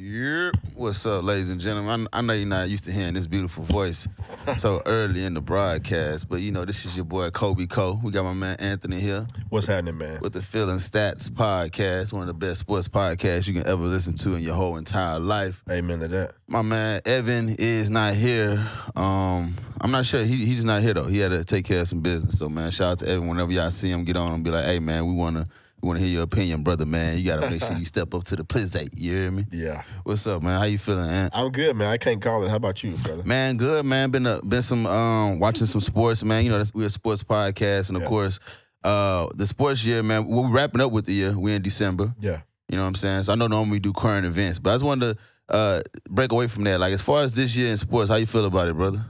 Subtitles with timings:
[0.00, 0.54] Yep.
[0.76, 2.06] What's up, ladies and gentlemen?
[2.12, 4.06] I, I know you're not used to hearing this beautiful voice
[4.56, 7.98] so early in the broadcast, but you know, this is your boy Kobe Cole.
[8.00, 10.20] We got my man Anthony here What's happening, man?
[10.20, 14.14] with the Feeling Stats podcast, one of the best sports podcasts you can ever listen
[14.18, 15.64] to in your whole entire life.
[15.68, 16.34] Amen to that.
[16.46, 18.70] My man Evan is not here.
[18.94, 20.22] Um, I'm not sure.
[20.22, 21.06] He, he's not here though.
[21.06, 22.38] He had to take care of some business.
[22.38, 23.26] So man, shout out to Evan.
[23.26, 25.46] Whenever y'all see him, get on and be like, "Hey man, we wanna
[25.80, 26.84] we wanna hear your opinion, brother.
[26.84, 28.74] Man, you gotta make sure you step up to the plate.
[28.94, 29.46] You hear me?
[29.52, 29.82] Yeah.
[30.02, 30.58] What's up, man?
[30.58, 31.32] How you feeling, Ant?
[31.36, 31.88] I'm good, man.
[31.88, 32.48] I can't call it.
[32.48, 33.22] How about you, brother?
[33.24, 34.10] Man, good man.
[34.10, 36.44] Been a, been some um watching some sports, man.
[36.44, 38.08] You know we're a sports podcast, and of Yeah.
[38.08, 38.40] course,
[38.84, 40.26] uh the sports year, man.
[40.26, 41.38] We're wrapping up with the year.
[41.38, 42.14] We're in December.
[42.20, 42.40] Yeah.
[42.68, 43.22] You know what I'm saying?
[43.24, 45.16] So I know normally we do current events, but I just wanted
[45.48, 46.80] to uh break away from that.
[46.80, 49.04] Like as far as this year in sports, how you feel about it, brother?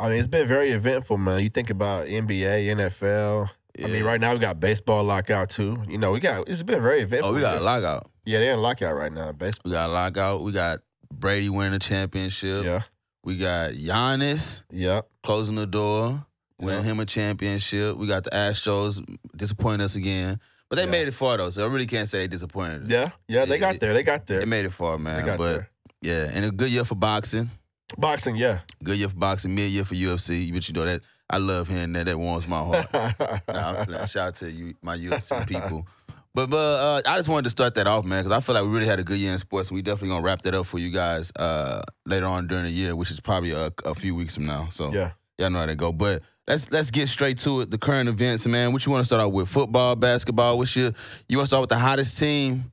[0.00, 1.40] I mean, it's been very eventful, man.
[1.42, 3.50] You think about NBA, NFL.
[3.82, 5.82] I mean, right now we got baseball lockout too.
[5.88, 7.30] You know, we got it's been very eventful.
[7.30, 8.10] Oh, we got a lockout.
[8.24, 9.32] Yeah, they're in lockout right now.
[9.32, 9.62] Baseball.
[9.70, 10.42] We got a lockout.
[10.42, 10.80] We got
[11.12, 12.64] Brady winning the championship.
[12.64, 12.82] Yeah.
[13.24, 15.02] We got Giannis Yeah.
[15.22, 16.24] closing the door,
[16.60, 16.90] winning Yeah.
[16.92, 17.96] him a championship.
[17.96, 19.02] We got the Astros
[19.36, 20.40] disappointing us again.
[20.68, 20.90] But they Yeah.
[20.90, 22.84] made it far though, so I really can't say they disappointed.
[22.84, 22.90] us.
[22.90, 23.10] Yeah.
[23.28, 23.44] Yeah.
[23.46, 23.94] They Yeah, got there.
[23.94, 24.40] They got there.
[24.40, 25.20] They made it far, man.
[25.20, 25.70] They got but there.
[26.02, 27.50] yeah, and a good year for boxing.
[27.96, 28.36] Boxing.
[28.36, 28.60] Yeah.
[28.84, 29.54] Good year for boxing.
[29.54, 30.52] Mid year for UFC.
[30.52, 32.06] But you know that I love hearing that.
[32.06, 33.42] That warms my heart.
[33.48, 34.06] Nah.
[34.06, 35.86] Shout out to you, my UFC people.
[36.34, 38.64] But but uh, I just wanted to start that off, man, because I feel like
[38.64, 39.72] we really had a good year in sports.
[39.72, 42.94] We definitely gonna wrap that up for you guys uh, later on during the year,
[42.94, 44.68] which is probably a, a few weeks from now.
[44.70, 45.12] So yeah.
[45.38, 45.92] y'all know how to go.
[45.92, 47.70] But let's let's get straight to it.
[47.70, 48.72] The current events, man.
[48.72, 49.48] What you want to start out with?
[49.48, 50.58] Football, basketball.
[50.58, 50.92] What's your
[51.28, 52.70] you want to start with the hottest team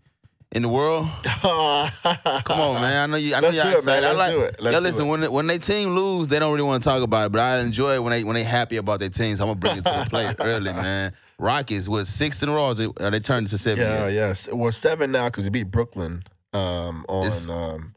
[0.55, 1.07] in the world?
[1.23, 3.03] Come on, man.
[3.03, 3.35] I know you.
[3.35, 4.03] I know Let's y'all do it, man.
[4.03, 4.05] excited.
[4.05, 4.31] I Let's like.
[4.31, 4.55] do it.
[4.59, 5.05] Let's yo, do listen.
[5.05, 5.09] it.
[5.09, 7.31] When when they team lose, they don't really want to talk about it.
[7.31, 9.39] But I enjoy it when they when they happy about their teams.
[9.39, 11.13] I'm gonna bring it to the plate early, man.
[11.37, 12.67] Rockets was six in a row.
[12.67, 13.83] Or they, or they turned to seven.
[13.85, 14.07] Yeah.
[14.07, 14.49] Yes.
[14.51, 17.93] Well, seven now because we beat Brooklyn um, on It's- um,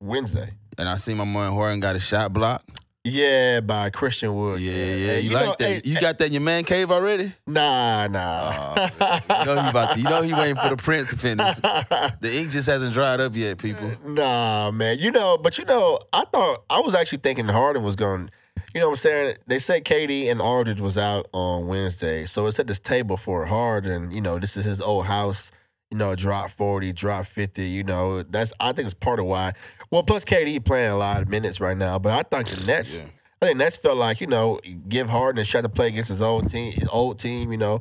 [0.00, 0.50] Wednesday.
[0.78, 2.80] And I see my man Harden got a shot blocked.
[3.02, 4.60] Yeah, by Christian Wood.
[4.60, 5.06] Yeah, yeah.
[5.06, 5.68] Hey, You, know, like that?
[5.68, 7.32] hey, you got that in your man cave already?
[7.46, 8.74] Nah, nah.
[9.00, 9.94] Oh, you know he about.
[9.94, 11.56] To, you know he waiting for the Prince to finish.
[11.56, 13.90] The ink just hasn't dried up yet, people.
[14.04, 14.98] nah, man.
[14.98, 18.30] You know, but you know, I thought I was actually thinking Harden was going.
[18.74, 19.36] You know what I'm saying?
[19.46, 23.46] They said KD and Aldridge was out on Wednesday, so it's at this table for
[23.46, 24.10] Harden.
[24.12, 25.50] You know, this is his old house.
[25.90, 27.68] You know, drop forty, drop fifty.
[27.68, 29.52] You know, that's I think it's part of why.
[29.90, 33.00] Well, plus KD playing a lot of minutes right now, but I think the Nets.
[33.00, 33.08] Yeah.
[33.42, 36.22] I think Nets felt like you know give Harden a shot to play against his
[36.22, 37.50] old team, his old team.
[37.50, 37.80] You know,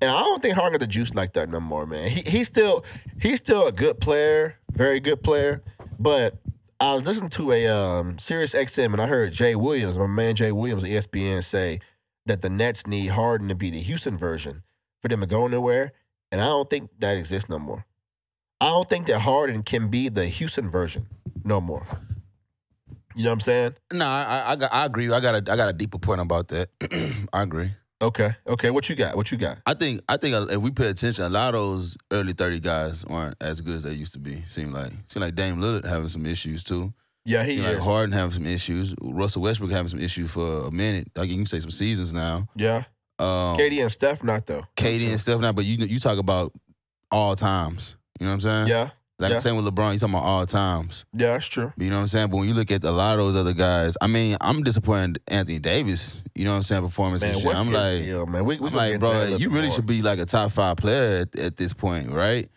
[0.00, 2.10] and I don't think Harden got the juice like that no more, man.
[2.10, 2.84] He he's still
[3.20, 5.62] he's still a good player, very good player.
[5.98, 6.38] But
[6.80, 10.34] I was listening to a um, Sirius XM and I heard Jay Williams, my man
[10.34, 11.80] Jay Williams, E ESPN, say
[12.24, 14.62] that the Nets need Harden to be the Houston version
[15.02, 15.92] for them to go nowhere,
[16.30, 17.84] and I don't think that exists no more.
[18.60, 21.06] I don't think that Harden can be the Houston version
[21.44, 21.86] no more.
[23.16, 23.74] You know what I'm saying?
[23.92, 25.10] No, I, I, I, agree.
[25.10, 26.68] I got a, I got a deeper point about that.
[27.32, 27.72] I agree.
[28.02, 28.70] Okay, okay.
[28.70, 29.14] What you got?
[29.16, 29.58] What you got?
[29.66, 32.58] I think, I think uh, if we pay attention, a lot of those early thirty
[32.58, 34.42] guys aren't as good as they used to be.
[34.48, 36.94] Seem like, seem like Dame Lillard having some issues too.
[37.26, 37.74] Yeah, he Seem is.
[37.74, 38.94] like Harden having some issues.
[39.02, 41.10] Russell Westbrook having some issues for a minute.
[41.14, 42.48] Like you can say some seasons now.
[42.56, 42.84] Yeah,
[43.20, 44.64] Um, KD and Steph not though.
[44.76, 46.52] KD and Steph not, but you you talk about
[47.10, 47.96] all times.
[48.18, 48.68] You know what I'm saying?
[48.68, 49.38] Yeah, Like yeah.
[49.40, 51.04] saying with LeBron, you talking about all times.
[51.14, 51.72] yeah, that's true.
[51.78, 52.28] You know what I'm saying?
[52.30, 55.20] But when you look at a lot of those other guys, I mean, I'm disappointed
[55.28, 56.22] in Anthony Davis.
[56.34, 56.82] You know what I'm saying?
[56.82, 57.54] Performance and shit.
[57.54, 58.44] I'm his like, deal, man?
[58.44, 59.76] We, we I'm like, into that a bro, you really more.
[59.76, 62.48] should be like a top five player at, at this point, right?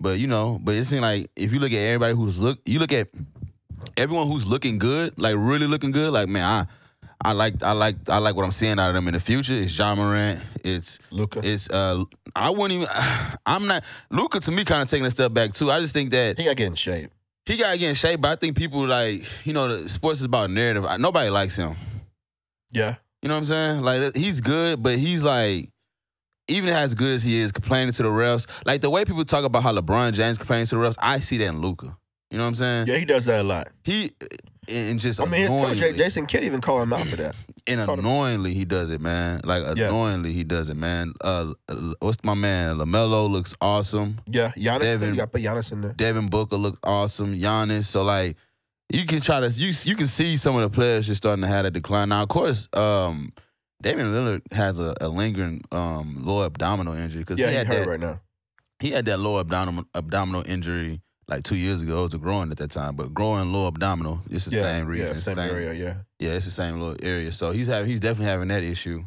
[0.00, 2.78] But you know, but it seems like if you look at everybody who's look, you
[2.78, 3.08] look at
[3.96, 6.66] everyone who's looking good, like really looking good, like man, I.
[7.24, 9.54] I like I like I like what I'm seeing out of them in the future.
[9.54, 10.40] It's Ja Morant.
[10.64, 11.40] It's Luka.
[11.42, 12.04] it's uh
[12.36, 12.88] I wouldn't even
[13.46, 15.70] I'm not Luka to me kind of taking a step back too.
[15.70, 17.10] I just think that He got to get in shape.
[17.44, 20.26] he got to get in shape, but I think people like, you know, sports is
[20.26, 20.84] about narrative.
[20.84, 21.74] I- Nobody likes him.
[22.70, 22.96] Yeah.
[23.22, 23.82] You know what I'm saying?
[23.82, 25.70] Like he's good, but he's like,
[26.46, 28.46] even as good as he is, complaining to the refs.
[28.64, 31.36] Like the way people talk about how LeBron James complaining to the refs, I see
[31.38, 31.96] that in Luka.
[32.30, 32.86] You know what I'm saying?
[32.86, 33.68] Yeah, he does that a lot.
[33.82, 34.12] He
[34.68, 37.34] and just I mean, his coach, Jason Kidd, even called him out for that.
[37.66, 39.40] and called him- annoyingly he does it, man.
[39.44, 39.88] Like Yeah.
[39.88, 41.12] annoyingly he does it, man.
[41.20, 41.52] Uh,
[42.00, 42.76] what's my man?
[42.76, 44.18] LaMelo looks awesome.
[44.26, 45.92] Yeah, Giannis, Devin- you got to put Giannis in there.
[45.92, 47.34] Devin Booker looked awesome.
[47.38, 47.84] Giannis.
[47.84, 48.36] So like
[48.90, 51.48] you can try to you you can see some of the players just starting to
[51.48, 52.08] have a decline.
[52.10, 53.32] Now of course, um,
[53.82, 57.66] Damian Lillard has a, a lingering um, lower abdominal injury because Yeah, he he had
[57.66, 58.20] hurt that right now.
[58.80, 62.04] he had that lower abdominal abdominal injury like two years ago.
[62.04, 64.20] A growing at that time, but growing lower abdominal.
[64.30, 65.06] It's the Yeah, same reason.
[65.08, 65.72] yeah, the same area.
[65.72, 67.30] Yeah, Yeah, it's the same little area.
[67.32, 69.04] So he's having he's definitely having that issue.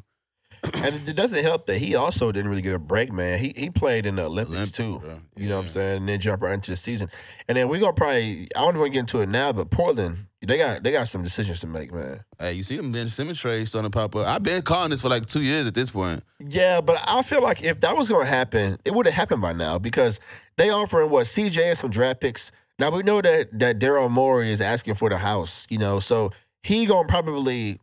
[0.75, 3.39] and it doesn't help that he also didn't really get a break, man.
[3.39, 5.21] He he played in the Olympics Olympic, too.
[5.35, 5.97] You know what I'm saying?
[5.97, 7.09] And then jump right into the season.
[7.47, 10.27] And then we're gonna probably I don't want to get into it now, but Portland,
[10.45, 12.23] they got they got some decisions to make, man.
[12.39, 14.27] Hey, you see them Ben Simmons trade starting to pop up.
[14.27, 16.23] I've been calling this for like two years at this point.
[16.39, 19.53] Yeah, but I feel like if that was gonna happen, it would have happened by
[19.53, 20.19] now because
[20.57, 22.51] they offering what CJ and some draft picks.
[22.79, 26.31] Now we know that that Daryl Morey is asking for the house, you know, so
[26.63, 27.79] he gonna probably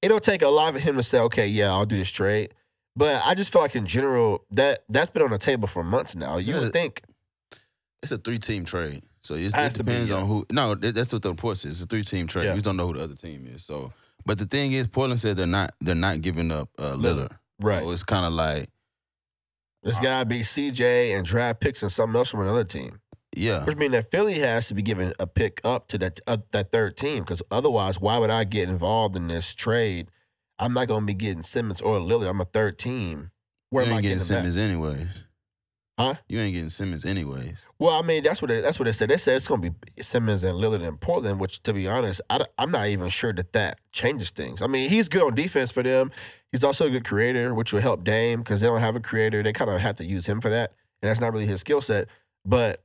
[0.00, 2.54] it'll take a lot of him to say, okay, yeah, I'll do this trade.
[2.96, 6.14] But I just feel like in general that that's been on the table for months
[6.16, 6.36] now.
[6.38, 6.60] You Yeah.
[6.60, 7.02] would think,
[8.02, 9.02] It's a three team trade.
[9.20, 10.16] So it's, Has it to be, depends yeah.
[10.16, 10.44] on who.
[10.50, 11.72] No, that's what the report says.
[11.74, 12.44] It's a three team trade.
[12.46, 12.50] Yeah.
[12.52, 13.64] We just don't know who the other team is.
[13.64, 13.92] So,
[14.26, 17.30] but the thing is, Portland said they're not they're not giving up uh, Lillard.
[17.60, 17.80] right?
[17.82, 18.68] So it's kind of like
[19.82, 23.00] There's gotta be CJ and draft picks and something else from another team.
[23.34, 26.38] yeah, Which means that Philly has to be giving a pick up to that uh,
[26.52, 30.08] that third team because otherwise, why would I get involved in this trade?
[30.58, 32.28] I'm not going to be getting Simmons or Lillard.
[32.28, 33.32] I'm a third team.
[33.70, 34.36] Where you am I getting getting?
[34.36, 35.08] Simmons anyways.
[35.98, 36.14] Huh?
[36.28, 37.58] You ain't getting Simmons anyways.
[37.78, 39.10] Well, I mean, that's what they, that's what they said.
[39.10, 41.40] They said it's going to be Simmons and Lillard in Portland.
[41.40, 44.62] Which, to be honest, I, am not even sure that that changes things.
[44.62, 46.10] I mean, he's good on defense for them.
[46.52, 49.42] He's also a good creator, which will help Dame because they don't have a creator.
[49.42, 51.80] They kind of have to use him for that, and that's not really his skill
[51.80, 52.08] set.
[52.44, 52.84] But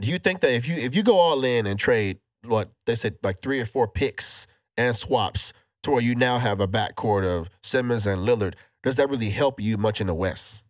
[0.00, 2.94] do you think that if you if you go all in and trade what they
[2.94, 4.46] said like three or four picks
[4.76, 5.52] and swaps
[5.82, 9.60] to where you now have a backcourt of Simmons and Lillard, does that really help
[9.60, 10.64] you much in the West?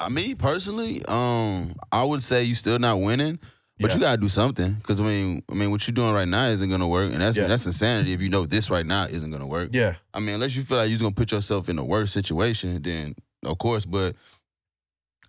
[0.00, 3.40] I me personally, um, I would say you're still not winning,
[3.80, 3.94] but Yeah.
[3.94, 4.74] you gotta do something.
[4.74, 7.36] Because I mean, I mean, what you're doing right now isn't gonna work, and that's
[7.36, 7.46] Yeah.
[7.46, 8.12] that's insanity.
[8.12, 10.78] If you know this right now isn't gonna work, Yeah, I mean, unless you feel
[10.78, 13.14] like you're gonna put yourself in a worse situation, then
[13.44, 13.84] of course.
[13.86, 14.16] But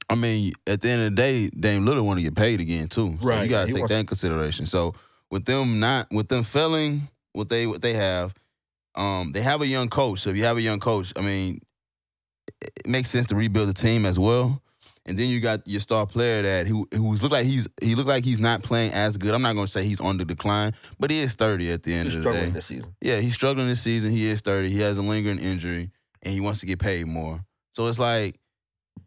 [0.10, 2.88] I mean, at the end of the day, Dame Lillard want to get paid again
[2.88, 3.18] too.
[3.22, 4.66] So Right, you gotta he take that in consideration.
[4.66, 4.96] So
[5.30, 8.34] with them not, with them failing what they what they have,
[8.96, 10.22] um, they have a young coach.
[10.22, 11.62] So if you have a young coach, I mean,
[12.62, 14.62] it makes sense to rebuild the team as well.
[15.06, 18.06] And then you got your star player that who who's look like he's he look
[18.06, 19.34] like he's not playing as good.
[19.34, 22.06] I'm not gonna say he's on the decline, but he is 30 at the end
[22.06, 22.34] he's of the day.
[22.36, 22.96] struggling this season.
[23.02, 24.12] Yeah, he's struggling this season.
[24.12, 24.70] He is 30.
[24.70, 25.90] He has a lingering injury
[26.22, 27.44] and he wants to get paid more.
[27.74, 28.40] So it's like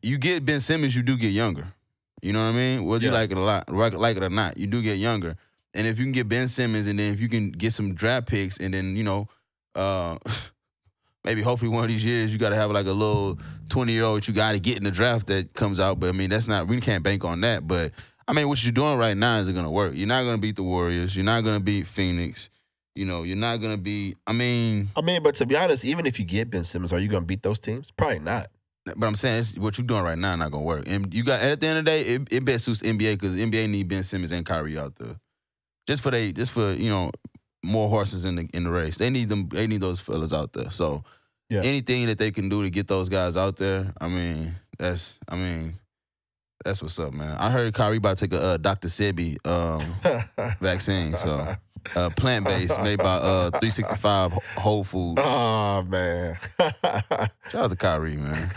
[0.00, 1.68] you get Ben Simmons, you do get younger.
[2.20, 2.84] You know what I mean?
[2.84, 5.36] Whether you like it a lot, like like it or not, you do get younger.
[5.74, 8.26] And if you can get Ben Simmons and then if you can get some draft
[8.26, 9.28] picks and then, you know,
[9.74, 10.18] uh
[11.24, 13.38] maybe hopefully one of these years you gotta have like a little
[13.68, 16.00] 20 year old that you gotta get in the draft that comes out.
[16.00, 17.66] But I mean that's not we can't bank on that.
[17.66, 17.92] But
[18.26, 19.94] I mean what you're doing right now isn't gonna work.
[19.94, 21.14] You're not gonna beat the Warriors.
[21.14, 22.48] You're not gonna beat Phoenix.
[22.94, 24.16] You know, you're not gonna be.
[24.26, 26.98] I mean, I mean, but to be honest, even if you get Ben Simmons, are
[26.98, 27.90] you going to beat those teams?
[27.90, 28.48] Probably not.
[28.84, 30.84] but I'm saying it's, what you're doing right now not gonna work.
[30.86, 33.34] And you got at the end of the day, it, it best suits NBA because
[33.34, 35.16] NBA need Ben Simmons and Kyrie out there,
[35.86, 37.10] just for they, just for you know,
[37.62, 38.96] more horses in the in the race.
[38.98, 39.48] They need them.
[39.48, 40.70] They need those fellas out there.
[40.70, 41.04] So
[41.50, 41.60] Yeah.
[41.62, 45.36] anything that they can do to get those guys out there, I mean, that's I
[45.36, 45.74] mean,
[46.64, 47.36] that's what's up, man.
[47.38, 48.88] I heard Kyrie about to take a uh, Dr.
[48.88, 49.84] Sebi um,
[50.60, 51.56] vaccine, so
[51.94, 55.20] uh, plant based, made by uh, 365 Whole Foods.
[55.24, 56.38] oh man.
[56.58, 58.50] Shout out to Kyrie, man.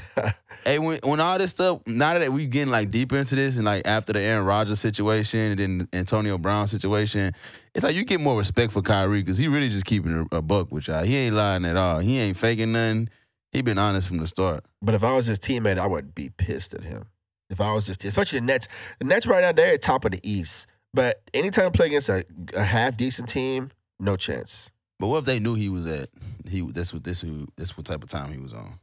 [0.63, 3.65] hey, when when all this stuff, now that we getting like deeper into this, and
[3.65, 7.33] like after the Aaron Rodgers situation and then Antonio Brown situation,
[7.73, 10.41] it's like you get more respect for Kyrie because he really just keeping a, a
[10.41, 11.03] buck with y'all.
[11.03, 11.99] He ain't lying at all.
[11.99, 13.09] He ain't faking nothing.
[13.51, 14.65] He been honest from the start.
[14.81, 17.05] but if I was his teammate, I would be pissed at him.
[17.49, 18.67] If I was just, especially the Nets.
[18.99, 20.67] The Nets right now they're at top of the East.
[20.95, 22.23] But anytime I play against a,
[22.55, 24.71] a half decent team, no chance.
[24.97, 26.07] But what if they knew he was at?
[26.47, 28.79] He that's what this who this what type of time he was on.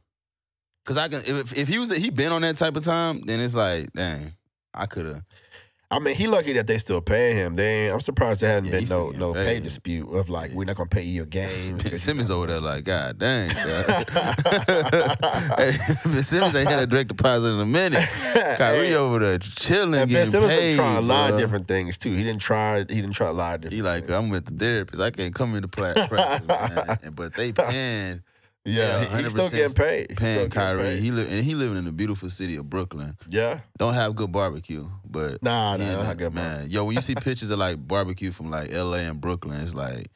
[0.85, 3.39] Cause I can if if he was he been on that type of time, then
[3.39, 4.33] it's like dang,
[4.75, 5.23] I could have.
[5.95, 7.53] I mean, he lucky that they still paying him.
[7.53, 10.75] They, I'm surprised there hadn't Yeah, been no no pay dispute of like we're not
[10.75, 11.83] gonna pay you your games.
[11.83, 13.49] 'cause you Simmons know- over there like, God dang.
[13.49, 14.09] dog."
[15.57, 18.07] hey, Simmons ain't had a direct deposit in a minute.
[18.57, 20.75] Kyrie Hey, over there chilling, and getting Simmons paid.
[20.75, 22.11] trying a lot of different things too.
[22.15, 22.79] He didn't try.
[22.79, 23.75] He didn't try a lot of different.
[23.75, 24.15] He like, things.
[24.17, 25.01] I'm with the therapist.
[25.01, 26.97] I can't come into practice, man.
[27.13, 28.21] But they paying,
[28.65, 30.05] yeah, yeah, he- he's still getting paid.
[30.05, 30.81] Still paying getting Kyrie.
[30.81, 30.99] paid.
[30.99, 33.17] He live and he living in the beautiful city of Brooklyn.
[33.29, 36.69] yeah, Don't have good barbecue, but nah, nah, the- good man.
[36.69, 40.07] Yo, when you see pictures of like barbecue from like LA and Brooklyn, it's like,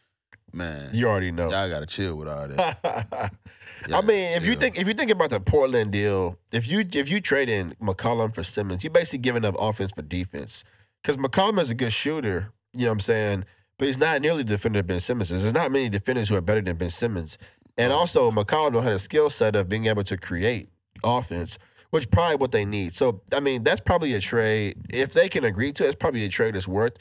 [0.52, 1.50] man, You already know.
[1.50, 3.32] y'all gotta chill with all that.
[3.94, 7.10] I mean, if you think if you think about the Portland deal, if you if
[7.10, 10.64] you trade in McCollum for Simmons, you basically giving up offense for defense.
[11.02, 13.46] Because McCollum is a good shooter, you know what I'm saying,
[13.78, 15.44] but he's not nearly the defender Ben Simmons is.
[15.44, 17.38] There's not many defenders who are better than Ben Simmons.
[17.78, 20.70] And also, McCollum don't have a skill set of being able to create
[21.04, 21.60] offense,
[21.92, 22.94] which probably what they need.
[22.94, 24.78] So, I mean, that's probably a trade.
[24.90, 26.98] If they can agree to it, it's probably a trade that's worth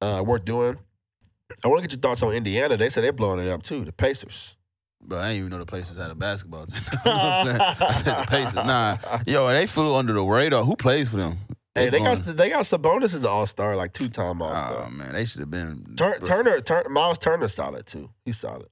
[0.00, 0.78] uh, worth doing.
[1.64, 2.76] I want to get your thoughts on Indiana.
[2.76, 3.84] They said they're blowing it up too.
[3.84, 4.56] The Pacers.
[5.02, 6.80] Bro, I didn't even know the Pacers had a basketball team.
[7.04, 8.56] I said the Pacers.
[8.56, 10.64] Nah, yo, they flew under the radar.
[10.64, 11.38] Who plays for them?
[11.76, 14.86] Hey, they got they got Sabonis as an All Star, like two time All Star.
[14.86, 15.94] Oh man, they should have been.
[15.96, 16.18] Tur-.
[16.20, 18.10] Turner, Tur- Myles Turner's solid too.
[18.24, 18.68] He's solid.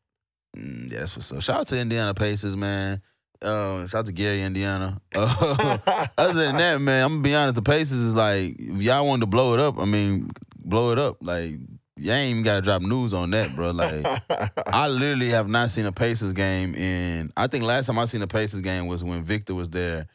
[0.56, 1.42] Mm, yeah, that's what's up.
[1.42, 3.02] Shout out to Indiana Pacers, man.
[3.45, 5.01] Uh, shout out to Gary, Indiana.
[5.15, 5.79] Uh,
[6.19, 7.55] other than that, man, I'm gonna be honest.
[7.57, 10.99] The Pacers is like, if y'all wanted to blow it up, I mean, blow it
[10.99, 11.19] up.
[11.21, 11.55] Like,
[11.97, 13.71] y'all ain't even gotta drop news on that, bro.
[13.71, 14.05] Like,
[14.67, 17.33] I literally have not seen a Pacers game in.
[17.37, 20.07] I think last time I seen a Pacers game was when Victor was there,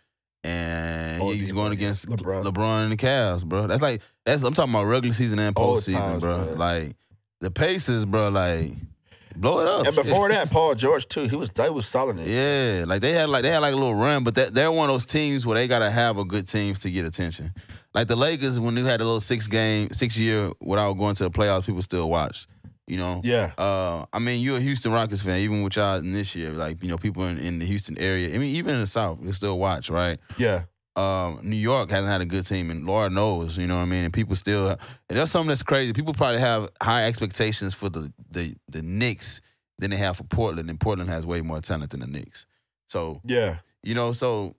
[0.44, 2.44] and Oh, he was going against LeBron.
[2.46, 2.84] LeBron.
[2.84, 3.68] and the Cavs, bro.
[3.68, 6.38] That's like that's I'm talking about regular season and postseason, times, bro.
[6.46, 6.58] man.
[6.58, 6.96] Like
[7.42, 8.30] the Pacers, bro.
[8.30, 8.74] Like
[9.36, 9.88] blow it up.
[9.88, 11.24] and before that, Paul George too.
[11.28, 12.20] He was they was solid.
[12.20, 12.28] in.
[12.28, 14.90] Yeah, like they had like they had like a little run, but that, they're one
[14.90, 17.54] of those teams where they gotta have a good team to get attention.
[17.94, 21.24] Like the Lakers, when they had a little six game, six year without going to
[21.24, 22.48] the playoffs, people still watch.
[22.88, 23.22] You know.
[23.24, 23.52] Yeah.
[23.58, 26.52] Uh, I mean, you're a Houston Rockets fan, even with y'all in this year.
[26.52, 28.34] Like you know, people in, in the Houston area.
[28.34, 30.20] I mean, even in the South, they still watch, right?
[30.38, 30.64] Yeah.
[30.96, 33.86] Um, New York hasn't had a good team, and Lord knows, you know what I
[33.86, 34.04] mean.
[34.04, 34.78] And people still, and
[35.18, 35.94] that's something that's crazy.
[35.94, 39.42] People probably have high expectations for the the the Knicks
[39.78, 42.46] than they have for Portland, and Portland has way more talent than the Knicks.
[42.88, 43.58] So Yeah.
[43.84, 44.56] you know, so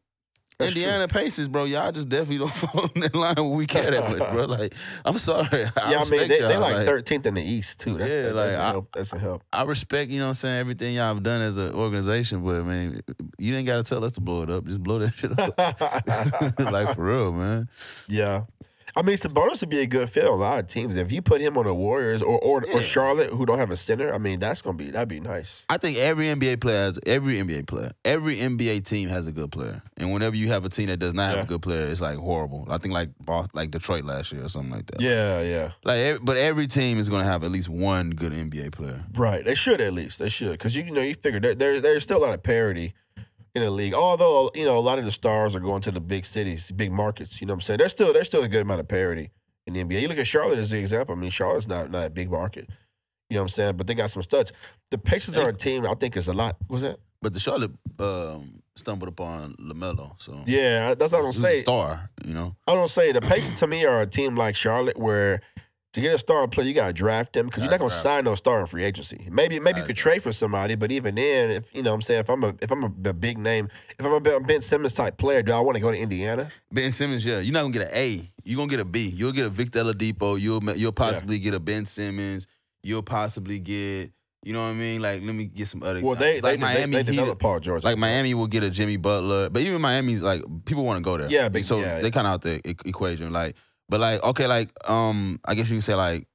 [0.61, 3.90] That's Indiana Pacers, bro, y'all just definitely don't fall in that line where we care
[3.90, 4.45] that much, bro.
[4.50, 4.75] Like,
[5.05, 5.64] I'm sorry.
[5.76, 7.97] I yeah, I mean they they like thirteenth in the East too.
[7.99, 8.88] That's, Yeah, that, like, that's, a I- help.
[8.95, 9.43] that's a help.
[9.52, 12.64] I respect, you know what I'm saying, everything y'all have done as an organization, but
[12.64, 13.02] man,
[13.38, 14.64] you didn't gotta tell us to blow it up.
[14.67, 16.73] Just blow that shit up.
[16.73, 17.69] like for real, man.
[18.09, 18.43] yeah.
[18.97, 20.97] I mean, Sabonis would be a good fit on a lot of teams.
[20.97, 22.75] If you put him on the Warriors or or, Yeah.
[22.78, 25.64] or Charlotte, who don't have a center, I mean, that's gonna be that'd be nice.
[25.68, 29.52] I think every NBA player has every NBA player, every NBA team has a good
[29.52, 32.00] player, and whenever you have a team that does not have a good player, it's
[32.00, 32.66] like horrible.
[32.70, 33.11] I think like
[33.52, 35.00] like Detroit last year or something like that.
[35.00, 35.70] Yeah, yeah.
[35.85, 39.04] Like, but every team is going to have at least one good NBA player.
[39.14, 39.44] Right.
[39.44, 40.18] They should at least.
[40.18, 40.52] They should.
[40.52, 42.94] Because you, you know, you figure there, there, there's still a lot of parity
[43.54, 43.95] in the league.
[43.95, 46.92] Although, you know, a lot of the stars are going to the big cities, big
[46.92, 47.40] markets.
[47.40, 47.78] You know what I'm saying?
[47.78, 49.30] There's still there's still a good amount of parity
[49.66, 50.02] in the NBA.
[50.02, 51.14] You look at Charlotte as the example.
[51.14, 52.69] I mean, Charlotte's not, not a big market.
[53.28, 53.76] You know what I'm saying?
[53.76, 54.52] But they got some studs.
[54.90, 56.57] The Pacers are a team I think is a lot.
[56.69, 56.99] Was that?
[57.23, 61.61] But the Charlotte um, stumbled upon LaMelo, so Yeah, that's what I'm he was a
[61.62, 62.11] star.
[62.25, 65.42] You know, I don't say the Pacers to me are a team like Charlotte where
[65.92, 68.02] to get a star player you gotta draft them because you're not gonna draft.
[68.02, 69.26] sign no star in free agency.
[69.30, 72.02] Maybe maybe you could trade for somebody, but even then, if you know what I'm
[72.02, 73.68] saying if I'm a if I'm a, b- big name,
[73.99, 76.49] if I'm a Ben Simmons type player, do I want to go to Indiana?
[76.70, 77.25] Ben Simmons.
[77.25, 78.28] Yeah, you're not gonna get an A.
[78.44, 79.09] You're gonna get a B.
[79.09, 80.40] You'll get a Victor Oladipo.
[80.40, 82.47] You'll you'll possibly get a Ben Simmons.
[82.82, 84.12] You'll possibly get.
[84.42, 85.02] You know what I mean?
[85.02, 86.00] Like, let me get some other.
[86.00, 87.85] Well, they like they, they, they Heat- developed Paul George.
[87.85, 91.18] Like Miami will get a Jimmy Butler, but even Miami's like people want to go
[91.18, 91.28] there.
[91.28, 92.00] Yeah, big- so yeah.
[92.00, 93.32] they kind of out the equation.
[93.35, 93.56] Like,
[93.90, 96.26] but like okay, like um, I guess you can say like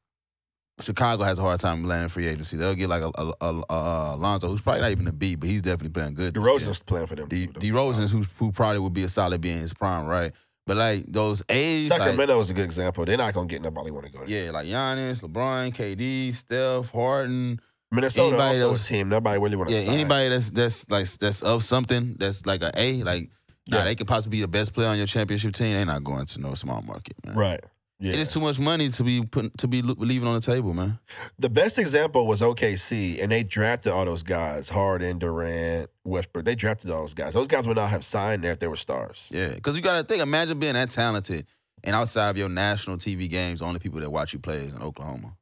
[0.82, 2.58] Chicago has a hard time landing free agency.
[2.58, 5.48] They'll get like a, a, a, a Alonzo, who's probably not even a B, but
[5.48, 6.34] he's definitely playing good.
[6.34, 7.30] DeRozan's playing for them.
[7.30, 10.34] DeRozan's who who probably would be a solid B in his prime, right?
[10.68, 13.06] But like those A's, like, Sacramento is a good example.
[13.06, 14.28] They're not gonna get nobody want to go there.
[14.46, 17.62] yeah, like Giannis, LeBron, KD, Steph, Harden.
[17.92, 19.94] Minnesota Anybody also team nobody really want to Yeah, sign.
[19.94, 23.30] anybody that's that's like that's of something that's like a A, like
[23.70, 23.84] nah, Yeah.
[23.86, 25.74] they could possibly be the best player on your championship team.
[25.74, 27.36] They're not going to no small market, man.
[27.36, 27.64] right?
[27.98, 28.12] Yeah.
[28.14, 31.00] It is too much money to be put to be leaving on the table, man.
[31.40, 36.44] The best example was OKC, and they drafted all those guys: Harden, Durant, Westbrook.
[36.44, 37.34] They drafted all those guys.
[37.34, 39.30] Those guys would not have signed there if they were stars.
[39.32, 40.22] Yeah, because you got to think.
[40.22, 41.46] Imagine being that talented,
[41.86, 44.74] and outside of your national TV games, the only people that watch you play is
[44.74, 45.38] in Oklahoma.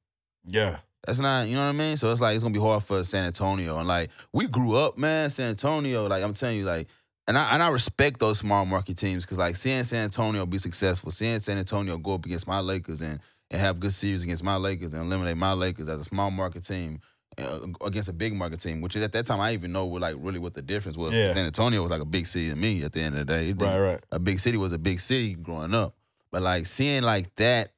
[0.45, 0.77] Yeah,
[1.07, 1.97] That's not, you know what I mean?
[1.97, 3.79] So it's like it's gonna be hard for San Antonio.
[3.79, 6.05] And like we grew up, man, San Antonio.
[6.07, 6.87] Like I'm telling you, like,
[7.27, 10.57] and I and I respect those small market teams because like seeing San Antonio be
[10.57, 13.19] successful, seeing San Antonio go up against my Lakers and
[13.51, 16.65] and have good series against my Lakers and eliminate my Lakers as a small market
[16.65, 16.99] team.
[17.35, 20.03] Uh, against a big market team, which at that time I didn't even know what
[20.03, 21.15] like really what the difference was.
[21.15, 21.33] Yeah.
[21.33, 23.49] San Antonio was like a big city to me at the end of the day.
[23.49, 23.99] It right, right.
[24.11, 25.95] a big city was a big city growing up.
[26.31, 27.71] But like seeing like that,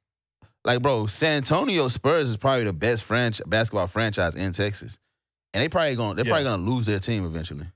[0.65, 4.99] like bro, San Antonio Spurs is probably the best franch- basketball franchise in Texas,
[5.53, 6.31] and they probably going they're Yeah.
[6.33, 7.67] probably gonna lose their team eventually.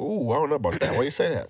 [0.00, 0.96] Ooh, I don't know about that.
[0.96, 1.48] Why you say that?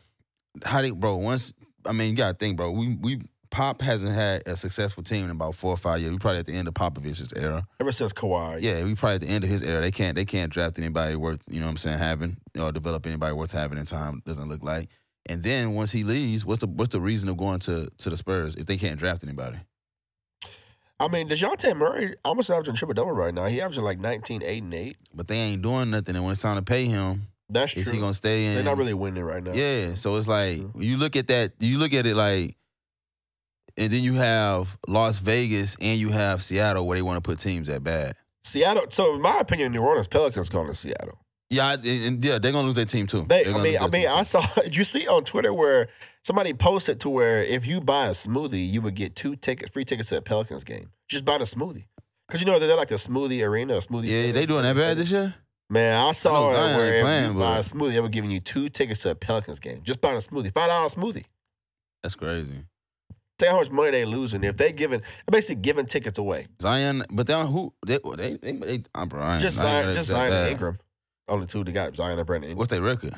[0.64, 1.16] How they, bro?
[1.16, 1.52] Once
[1.86, 2.70] I mean, you gotta think, bro.
[2.70, 6.12] We we Pop hasn't had a successful team in about four or five years.
[6.12, 7.66] We probably at the end of Popovich's era.
[7.80, 8.62] Ever since Kawhi.
[8.62, 9.80] Yeah, we probably at the end of his era.
[9.80, 13.06] They can't they can't draft anybody worth you know what I'm saying having or develop
[13.06, 14.22] anybody worth having in time.
[14.24, 14.88] Doesn't look like.
[15.26, 18.16] And then once he leaves, what's the what's the reason of going to to the
[18.16, 19.58] Spurs if they can't draft anybody?
[21.00, 23.46] I mean, Dejounte Murray almost averaging triple double right now.
[23.46, 24.96] He averaging like 19, 8, and 8.
[25.14, 26.14] But they ain't doing nothing.
[26.14, 27.92] And when it's time to pay him, That's is true.
[27.94, 28.54] he gonna stay in?
[28.54, 29.52] They're not really winning right now.
[29.52, 29.94] Yeah.
[29.94, 31.52] So it's like you look at that.
[31.58, 32.56] You look at it like,
[33.76, 37.38] and then you have Las Vegas and you have Seattle where they want to put
[37.38, 38.16] teams at bad.
[38.44, 38.86] Seattle.
[38.90, 41.18] So in my opinion, New Orleans Pelicans going to Seattle.
[41.50, 43.26] Yeah, I- and, and yeah, they're gonna lose their team too.
[43.28, 44.44] They, I mean, I mean, I saw.
[44.70, 45.88] You see on Twitter where
[46.22, 49.84] somebody posted to where if you buy a smoothie, you would get two ticket free
[49.84, 50.90] tickets to a Pelicans game.
[51.08, 51.86] Just buy the smoothie,
[52.28, 54.06] because you know they're like the smoothie arena, a smoothie.
[54.06, 54.94] Yeah, center, they doing that bad center.
[54.94, 55.34] this year.
[55.72, 57.92] Man, I saw I know it where ain't if playing, you buy a but- smoothie,
[57.92, 59.82] they were giving you two tickets to a Pelicans game.
[59.84, 61.24] Just buying a smoothie, five dollar smoothie.
[62.02, 62.64] That's crazy.
[63.38, 66.46] Think how much money they losing if they giving, they're basically giving tickets away.
[66.60, 67.72] Zion, but then who?
[67.86, 68.52] They they they.
[68.52, 69.40] they uh, I'm Brian.
[69.40, 70.78] Just Zion, just Zion and Ingram,
[71.28, 72.58] only two they got Zion and Brandon Ingram.
[72.58, 73.14] What's their record?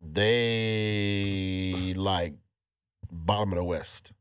[0.00, 2.34] They like
[3.12, 4.12] bottom of the West.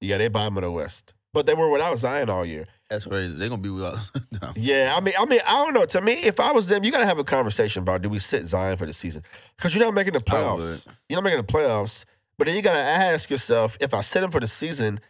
[0.00, 1.14] Yeah, they bottom of the West.
[1.32, 2.66] But they were without Zion all year.
[2.94, 3.34] That's crazy.
[3.34, 4.10] They're gonna be without.
[4.42, 4.52] no.
[4.54, 5.84] Yeah, I mean, I mean, I don't know.
[5.84, 8.48] To me, if I was them, you gotta have a conversation about do we sit
[8.48, 9.22] Zion for the season?
[9.56, 10.86] Because you're not making the playoffs.
[11.08, 12.04] You're not making the playoffs.
[12.38, 15.00] But then you gotta ask yourself, if I sit him for the season,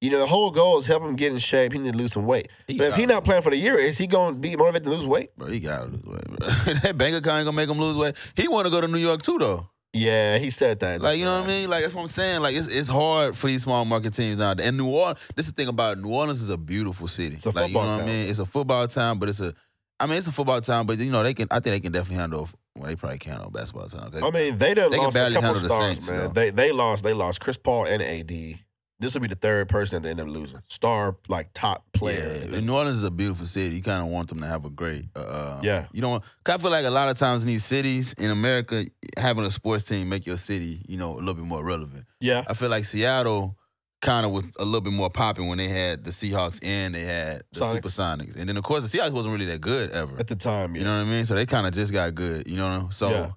[0.00, 1.72] you know, the whole goal is help him get in shape.
[1.72, 2.48] He need to lose some weight.
[2.66, 4.84] He But if he not playing for the year, is he going to be motivated
[4.84, 5.30] to lose weight?
[5.36, 6.48] bro, he gotta lose weight, bro.
[6.82, 8.14] that bank account ain't gonna make him lose weight.
[8.36, 9.68] He want to go to New York too, though.
[9.94, 11.00] Yeah, he said that.
[11.00, 11.70] Like you know what I mean?
[11.70, 12.42] Like that's what I'm saying.
[12.42, 14.50] Like it's it's hard for these small market teams now.
[14.58, 16.00] And New Orleans, this is the thing about it.
[16.02, 17.36] New Orleans is a beautiful city.
[17.36, 18.06] It's a like you know football what I town.
[18.06, 18.28] mean?
[18.28, 19.54] It's a football town, but it's a.
[20.00, 21.46] I mean, it's a football town, but you know they can.
[21.50, 22.48] I think they can definitely handle.
[22.76, 24.10] Well, they probably can't handle basketball town.
[24.10, 26.18] They- I mean, they done They can lost a couple handle the stars, Saints, man.
[26.20, 26.28] though.
[26.30, 27.04] They they lost.
[27.04, 28.58] They lost Chris Paul and AD.
[29.04, 30.60] This will be the third person that they end up losing.
[30.68, 32.48] Star like top player.
[32.50, 33.76] Yeah, New Orleans is a beautiful city.
[33.76, 35.06] You kind of want them to have a great.
[35.14, 35.86] Uh, uh, Yeah.
[35.92, 36.24] You don't.
[36.46, 38.86] I feel like a lot of times in these cities in America,
[39.18, 42.06] having a sports team make your city, you know, a little bit more relevant.
[42.20, 43.56] Yeah, I feel like Seattle
[44.00, 47.04] kind of was a little bit more popping when they had the Seahawks and they
[47.04, 47.80] had the Sonics.
[47.82, 50.18] Supersonics, and then of course the Seahawks wasn't really that good ever.
[50.18, 50.74] at the time.
[50.74, 50.80] Yeah.
[50.80, 51.24] You know what I mean?
[51.24, 52.46] So they kind of just got good.
[52.48, 53.10] You know, so.
[53.10, 53.30] Yeah.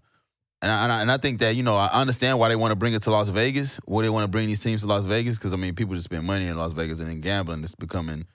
[0.62, 2.72] And I, and, I, and I think that, you know, I understand why they want
[2.72, 5.06] to bring it to Las Vegas, why they want to bring these teams to Las
[5.06, 7.76] Vegas, because, I mean, people just spend money in Las Vegas and then gambling is
[7.76, 8.26] becoming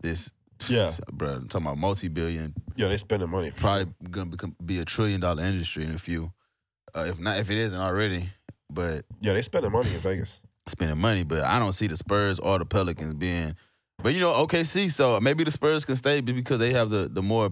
[0.00, 0.30] this,
[0.68, 0.92] Yeah.
[1.10, 3.50] bro, I'm talking about multi billion, yeah, they spending money.
[3.50, 6.32] Probably going to become be a trillion dollar industry in a few,
[6.94, 8.28] uh, if not, if it isn't already.
[8.70, 9.04] But.
[9.20, 10.40] Yeah, they spending money in Vegas.
[10.68, 13.56] spending money, but I don't see the Spurs or the Pelicans being.
[14.00, 17.22] But you know, OKC, so maybe the Spurs can stay because they have the the
[17.22, 17.50] more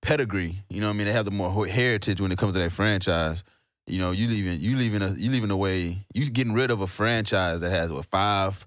[0.00, 0.64] pedigree.
[0.70, 2.70] You know, what I mean, they have the more heritage when it comes to their
[2.70, 3.44] franchise.
[3.88, 6.86] You know, you leaving you leaving a, you leaving away you getting rid of a
[6.86, 8.66] franchise that has what five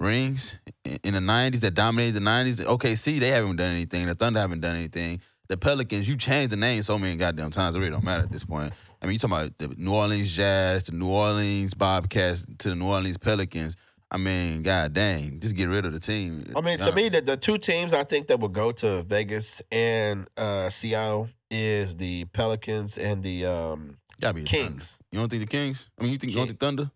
[0.00, 2.64] rings in, the '90s that dominated the '90s.
[2.64, 4.06] OKC, they haven't done anything.
[4.06, 5.20] The Thunder haven't done anything.
[5.48, 7.76] The Pelicans, you changed the name so many goddamn times.
[7.76, 8.72] It really don't matter at this point.
[9.02, 12.74] I mean, you talking about the New Orleans Jazz, the New Orleans Bobcats, to the
[12.74, 13.76] New Orleans Pelicans.
[14.10, 16.52] I mean, god dang, just get rid of the team.
[16.56, 19.60] I mean, to me, the, the two teams I think that will go to Vegas
[19.72, 24.42] and uh, Seattle is the Pelicans and the um, gotta be.
[24.44, 24.98] Kings.
[25.10, 25.88] You don't think the Kings?
[25.98, 26.90] I mean, you think you don't think Thunder?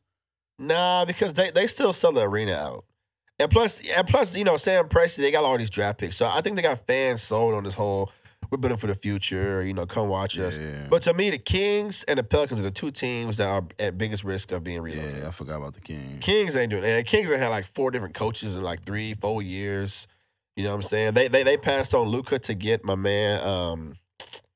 [0.59, 2.85] Nah, because they, they still sell the arena out.
[3.39, 6.17] And plus, and plus, you know, Sam Presti, they got all these draft picks.
[6.17, 8.11] So I think they got fans sold on this whole
[8.51, 10.59] we're building for the future, you know, come watch us.
[10.59, 10.87] Yeah.
[10.89, 13.99] But to me, the Kings and the Pelicans are the two teams that are at
[13.99, 14.85] biggest risk of being.
[14.87, 16.25] Yeah, I forgot about the Kings.
[16.25, 17.07] Kings ain't doing that.
[17.07, 20.09] Kings have had like four different coaches in like three, four years.
[20.57, 21.15] You know what I'm saying?
[21.15, 23.95] They they they passed on Luka to get my man um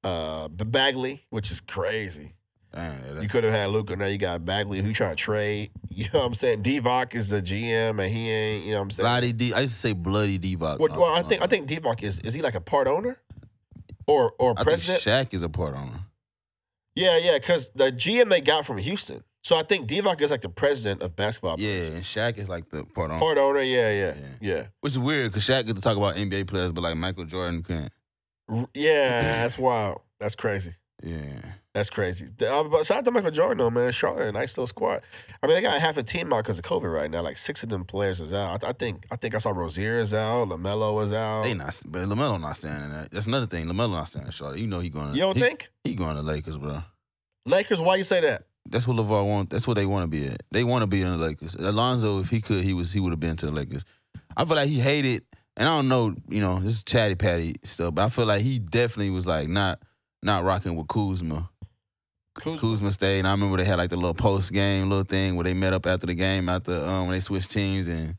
[0.03, 2.33] uh Bagley, which is crazy.
[2.74, 5.70] Dang, You could have had Luka, now you got Bagley who you trying to trade.
[5.94, 6.62] You know what I'm saying?
[6.62, 9.04] Divac is the GM and he ain't, you know what I'm saying?
[9.04, 9.52] Bloody D.
[9.52, 10.78] I used to say bloody Divac.
[10.78, 13.18] Well, well, I think I think Divac is is he like a part owner?
[14.06, 15.02] Or or I think president?
[15.02, 16.00] Shaq is a part owner.
[16.94, 19.22] yeah, yeah, because the GM they got from Houston.
[19.44, 21.61] So I think Divac is like the president of basketball.
[21.61, 21.94] Yeah, operations.
[21.94, 23.20] and Shaq is like the part owner.
[23.20, 24.26] Part owner, yeah, yeah, Yeah.
[24.40, 24.66] yeah.
[24.80, 27.62] Which is weird because Shaq get to talk about NBA players, but like Michael Jordan
[27.62, 27.92] couldn't.
[28.48, 30.00] R- Yeah, that's wild.
[30.18, 30.74] That's crazy.
[31.04, 31.52] Yeah.
[31.74, 32.26] That's crazy.
[32.46, 33.92] Uh, but shout out to Michael Jordan, though, man.
[33.92, 35.02] Charlotte, a nice little squad.
[35.42, 37.22] I mean, they got half a team out because of COVID right now.
[37.22, 38.62] Like six of them players is out.
[38.62, 39.06] I, I think.
[39.11, 40.48] I think I saw Rozier is out.
[40.48, 41.44] LaMelo is out.
[41.44, 43.11] They not, but LaMelo not standing that.
[43.11, 43.66] That's another thing.
[43.66, 44.58] LaMelo not standing short.
[44.58, 45.14] You know he going.
[45.14, 46.82] you don't he, think he going to Lakers, bro?
[47.46, 47.80] Lakers?
[47.80, 48.44] Why you say that?
[48.68, 49.50] That's what LaVar want.
[49.50, 50.42] That's what they want to be at.
[50.50, 51.54] They want to be in the Lakers.
[51.54, 53.85] Alonzo, if he could, he was he would have been to the Lakers.
[54.37, 55.24] I feel like he hated,
[55.56, 58.42] and I don't know, you know, this is chatty patty stuff, but I feel like
[58.42, 59.80] he definitely was like not
[60.22, 61.48] not rocking with Kuzma.
[62.35, 62.59] Kuzma.
[62.59, 65.45] Kuzma stayed, and I remember they had like the little post game little thing where
[65.45, 68.16] they met up after the game after um when they switched teams, and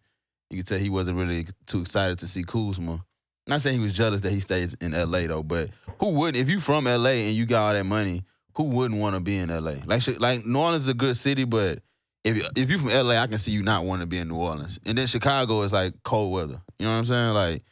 [0.50, 3.04] you could tell he wasn't really too excited to see Kuzma.
[3.48, 5.28] Not saying he was jealous that he stays in L.A.
[5.28, 6.38] though, but who wouldn't?
[6.38, 7.28] If you from L.A.
[7.28, 8.24] and you got all that money,
[8.56, 9.82] who wouldn't want to be in L.A.?
[9.86, 11.80] Like like New Orleans is a good city, but
[12.24, 14.38] if if you from L.A., I can see you not wanting to be in New
[14.38, 14.80] Orleans.
[14.86, 16.62] And then Chicago is like cold weather.
[16.80, 17.34] You know what I'm saying?
[17.34, 17.64] Like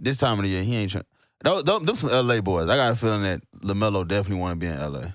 [0.00, 1.04] this time of the year, he ain't trying.
[1.42, 2.42] Those, those, some L.A.
[2.42, 2.68] boys.
[2.68, 5.14] I got a feeling that LaMelo definitely want to be in L.A.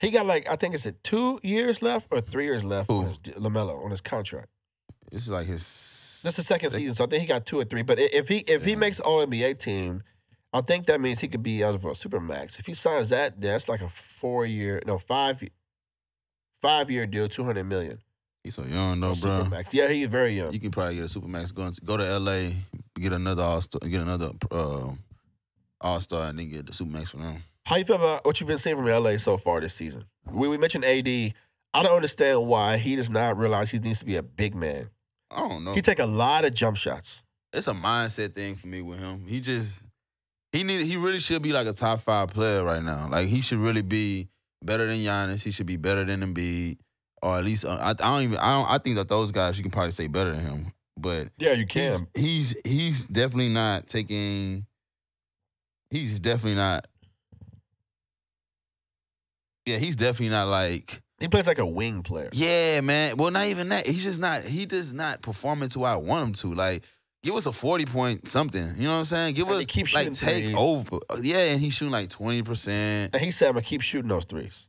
[0.00, 3.02] He got like I think it's a two years left or three years left Who?
[3.02, 4.48] on his LaMelo on his contract.
[5.10, 6.20] This is like his.
[6.24, 7.82] This is second season, so I think he got two or three.
[7.82, 8.76] But if he if he Yeah.
[8.76, 10.02] makes All NBA team,
[10.52, 12.58] I think that means he could be eligible for a supermax.
[12.58, 15.42] If he signs that, that's like a four year, no five,
[16.60, 17.98] five year deal, two hundred million.
[18.42, 19.44] He's so young No, though, bro.
[19.44, 19.72] supermax.
[19.72, 20.52] Yeah, he's very young.
[20.52, 21.54] You can probably get a supermax.
[21.54, 22.52] Go go to LA,
[22.98, 24.90] get another all star, get another uh,
[25.80, 27.42] all star, and then get the supermax for them.
[27.66, 30.04] How you feel about what you've been seeing from LA so far this season?
[30.30, 31.08] We, we mentioned AD.
[31.08, 34.90] I don't understand why he does not realize he needs to be a big man.
[35.32, 35.72] I don't know.
[35.74, 37.24] He take a lot of jump shots.
[37.52, 39.26] it's a mindset thing for me with him.
[39.26, 39.84] He just
[40.52, 43.08] he need he really should be like a top five player right now.
[43.10, 44.28] Like he should really be
[44.62, 45.42] better than Giannis.
[45.42, 46.78] He should be better than Embiid,
[47.20, 49.58] or at least uh, I, I don't even I don't I think that those guys
[49.58, 50.72] you can probably say better than him.
[50.96, 52.06] But Yeah, you can.
[52.14, 54.66] He's he's he's definitely not taking.
[55.90, 56.86] He's definitely not.
[59.66, 61.02] Yeah, he's definitely not like.
[61.20, 62.28] He plays like a wing player.
[62.32, 63.16] Yeah, man.
[63.16, 63.86] Well, not even that.
[63.86, 64.44] He's just not.
[64.44, 66.54] He does not perform into what I want him to.
[66.54, 66.84] Like,
[67.22, 68.74] give us a forty point something.
[68.76, 69.34] You know what I'm saying?
[69.34, 70.54] Give And us keep like shooting take threes.
[70.58, 70.98] over.
[71.22, 73.14] Yeah, and he's shooting like twenty percent.
[73.14, 74.68] And he said, I'm to keep shooting those threes.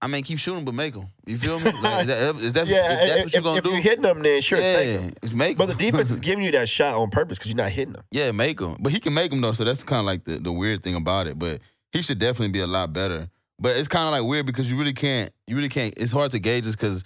[0.00, 1.08] I mean, keep shooting, but make them.
[1.26, 1.70] You feel me?
[1.82, 4.02] Like, that, if that's, yeah, if that's if, what you're gonna if do, you're hitting
[4.02, 5.38] them, then sure, yeah, take them.
[5.38, 7.92] make But the defense is giving you that shot on purpose because you're not hitting
[7.92, 8.02] them.
[8.10, 8.78] Yeah, make them.
[8.80, 10.94] But he can make them though, so that's kind of like the, the weird thing
[10.96, 11.38] about it.
[11.38, 11.60] But
[11.92, 13.28] he should definitely be a lot better.
[13.62, 15.32] But it's kind of like weird because you really can't.
[15.46, 15.94] You really can't.
[15.96, 17.04] It's hard to gauge this because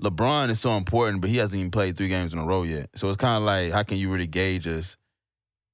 [0.00, 2.90] LeBron is so important, but he hasn't even played three games in a row yet.
[2.94, 4.96] So it's kind of like how can you really gauge us?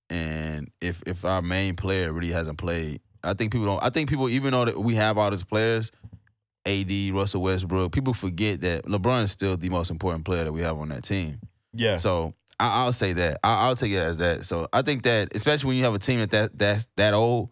[0.09, 3.83] And if if our main player really hasn't played, I think people don't.
[3.83, 5.92] I think people even though that we have all these players,
[6.64, 10.62] AD, Russell Westbrook, people forget that LeBron is still the most important player that we
[10.62, 11.40] have on that team.
[11.75, 11.99] Yeah.
[11.99, 13.38] So I, I'll say that.
[13.45, 14.47] I, I'll take it as that.
[14.47, 17.51] So I think that, especially when you have a team that that that's that old,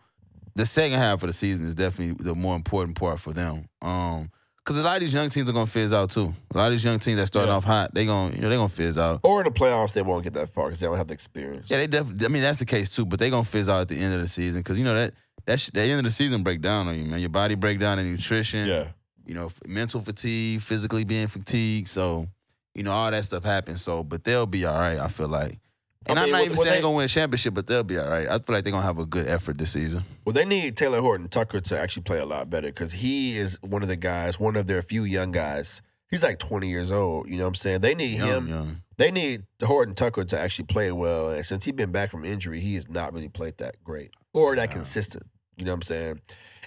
[0.61, 3.67] the second half of the season is definitely the more important part for them.
[3.83, 4.31] Um,
[4.65, 6.33] because a lot of these young teams are gonna fizz out too.
[6.55, 7.57] A lot of these young teams that started Yeah.
[7.57, 9.21] off hot, they gonna you know they gonna fizz out.
[9.25, 11.71] Or in the playoffs, they won't get that far because they don't have the experience.
[11.71, 12.25] Yeah, they definitely.
[12.27, 13.05] I mean, that's the case too.
[13.07, 15.15] But they gonna fizz out at the end of the season because you know that
[15.47, 17.21] that sh- the end of the season break down on you, man.
[17.21, 18.69] Your body break down in nutrition.
[18.69, 18.89] Yeah.
[19.27, 21.87] you know, f- mental fatigue, physically being fatigued.
[21.89, 22.27] So,
[22.75, 23.81] you know, all that stuff happens.
[23.81, 25.59] So, but they'll be all right, I feel like.
[26.07, 27.67] And I mean, am not even saying they- they're going to win a championship, but
[27.67, 28.27] they'll be all right.
[28.27, 30.05] I feel like they're going to have a good effort this season.
[30.25, 33.59] Well, they need Talen Horton Tucker to actually play a lot better because he is
[33.63, 35.83] one of the guys, one of their few young guys.
[36.11, 37.29] He's like 20 years old.
[37.29, 37.81] You know what I'm saying?
[37.83, 38.49] They need Young, him.
[38.49, 38.83] young.
[38.97, 41.31] They need Horton Tucker to actually play well.
[41.31, 44.57] And since he's been back from injury, he has not really played that great or
[44.57, 44.75] that Wow.
[44.75, 45.25] consistent.
[45.57, 46.21] You know what I'm saying?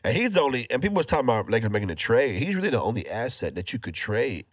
[0.03, 2.41] And he's only, and people was talking about Lakers making a trade.
[2.41, 4.45] He's really the only asset that you could trade.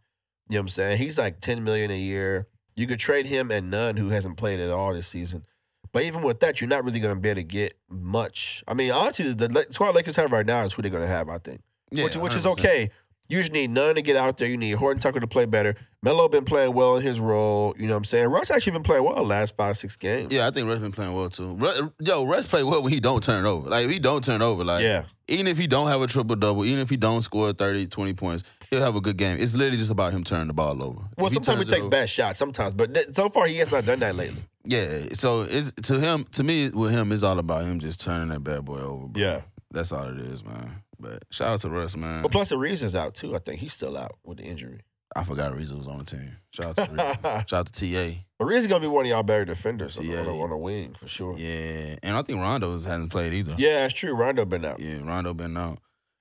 [0.49, 0.99] You know what I'm saying?
[0.99, 2.49] He's like 10 million a year.
[2.81, 5.45] You could trade him and Nunn who hasn't played at all this season.
[5.93, 8.63] But even with that, you're not really going to be able to get much.
[8.67, 11.29] I mean, honestly, the squad Lakers have right now is who they're going to have,
[11.29, 12.91] I think Yeah, which, which is okay.
[13.29, 14.49] You just need Nunn to get out there.
[14.49, 15.77] You need Horton Tucker to play better.
[16.03, 17.77] Melo been playing well in his role.
[17.79, 18.29] You know what I'm saying?
[18.29, 20.33] Russ actually been playing well the last five, six games.
[20.33, 21.55] Yeah, I think Russ been playing well too.
[21.55, 23.69] Ru- Yo, Russ play well when he don't turn over.
[23.69, 25.05] Like if he don't turn over, like yeah.
[25.29, 28.15] even if he don't have a triple double, even if he don't score 30, 20
[28.15, 29.37] points, he'll have a good game.
[29.41, 31.01] It's literally just about him turning the ball over.
[31.17, 33.57] Well, If sometimes he it takes over- bad shots, sometimes, but th- so far he
[33.59, 34.43] has not done that lately.
[34.65, 36.27] Yeah, so it's to him.
[36.33, 39.07] To me, with him, it's all about him just turning that bad boy over.
[39.09, 39.23] bro.
[39.23, 39.41] Yeah.
[39.71, 40.83] that's all it is, man.
[40.99, 42.21] But shout out to Russ, man.
[42.23, 43.35] But plus the Ariza's out too.
[43.35, 44.81] I think he's still out with the injury.
[45.17, 46.37] I forgot Reza was on the team.
[46.53, 47.45] Shout out to Reza.
[47.49, 48.19] shout out to TA.
[48.39, 51.09] But Ariza's gonna be one of y'all better defenders on, the- on, the wing for
[51.09, 51.37] sure.
[51.39, 51.49] Yeah.
[51.49, 53.55] Yeah, and I think Rondo hasn't played either.
[53.59, 54.13] Yeah, that's true.
[54.15, 54.79] Rondo been out.
[54.79, 55.79] yeah, Rondo been out.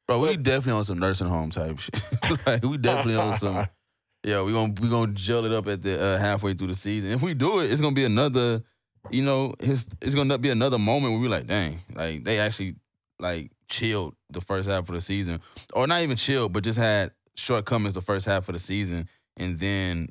[0.10, 2.02] Bro, we definitely on some nursing home type shit.
[2.48, 3.68] like we definitely on some.
[4.24, 7.12] Yeah, we gonna we gonna gel it up at the uh, halfway through the season.
[7.12, 8.64] If we do it, it's gonna be another.
[9.12, 12.76] You know, it's it's gonna be another moment where we like, dang, like they actually
[13.18, 15.40] like chilled the first half of the season,
[15.74, 19.58] or not even chilled, but just had shortcomings the first half of the season, and
[19.58, 20.10] then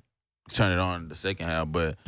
[0.52, 1.70] turn it on the second half.
[1.70, 1.98] But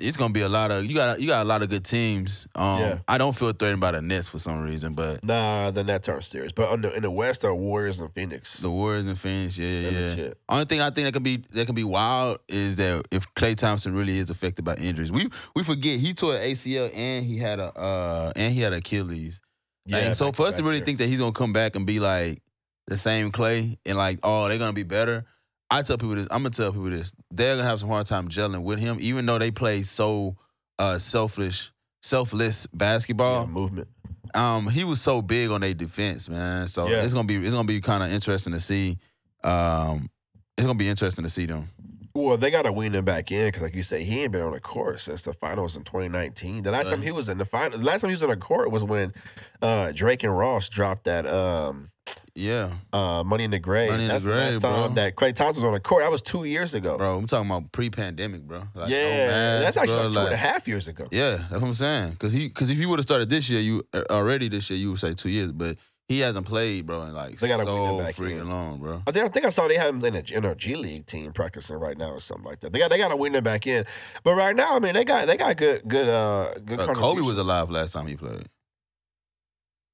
[0.00, 2.46] it's gonna be a lot of you got you got a lot of good teams.
[2.54, 2.98] Um, Yeah.
[3.08, 6.24] I don't feel threatened by the Nets for some reason, but Nah, the Nets aren't
[6.24, 6.52] serious.
[6.52, 8.58] But on the, in the West are Warriors and Phoenix.
[8.58, 10.08] the Warriors and Phoenix, yeah, yeah, They're yeah.
[10.08, 10.38] legit.
[10.48, 13.56] Only thing I think that can be that can be wild is that if Klay
[13.56, 17.38] Thompson really is affected by injuries, we we forget he tore an ACL and he
[17.38, 19.40] had a uh and he had Achilles.
[19.86, 20.86] Like, so for us to really there.
[20.86, 22.42] think that he's gonna come back and be like
[22.86, 25.26] the same Klay and like oh they're gonna be better,
[25.70, 26.28] I tell people this.
[26.30, 27.12] I'm gonna tell people this.
[27.30, 30.36] They're gonna have some hard time gelling with him, even though they play so
[30.78, 31.72] uh selfish,
[32.02, 33.88] selfless basketball yeah, movement.
[34.34, 36.68] um, he was so big on their defense, man.
[36.68, 37.02] So Yeah.
[37.02, 38.98] it's gonna be it's gonna be kind of interesting to see.
[39.42, 40.10] Um,
[40.56, 41.70] it's gonna be interesting to see them.
[42.16, 44.40] Well, they got to wean him back in because, like you say, he ain't been
[44.42, 46.62] on the court since the finals in 2019.
[46.62, 48.36] The last time he was in the final, the last time he was on the
[48.36, 49.12] court was when
[49.60, 51.90] uh, Drake and Ross dropped that um,
[52.36, 53.90] Yeah, uh, Money in the Grave.
[53.90, 54.94] Money in the That's Grave, last time bro.
[54.94, 56.02] that Klay Thompson was on the court.
[56.02, 56.98] That was two years ago.
[56.98, 57.16] bro.
[57.16, 58.58] I'm talking about pre-pandemic, bro.
[58.74, 61.06] Like, no yeah, mask, that's actually bro, like two and a half years ago.
[61.12, 62.16] Yeah, that's what I'm saying.
[62.16, 64.78] Cause he, cause if you would have started this year, you uh, already this year,
[64.80, 65.52] you would say two years.
[65.52, 68.48] But he hasn't played, bro, in like They gotta so back freaking in.
[68.50, 69.02] long, bro.
[69.06, 71.06] I think, I think I saw they have him in a, in a G League
[71.06, 72.72] team practicing right now or something like that.
[72.72, 73.84] They got they got to win them back in,
[74.24, 76.78] but right now, I mean, they got they got good good uh good.
[76.78, 78.48] Bro, Kobe was alive last time he played.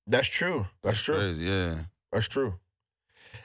[0.07, 0.66] That's true.
[0.83, 1.16] That's true.
[1.16, 1.74] Crazy, yeah.
[2.12, 2.55] That's true.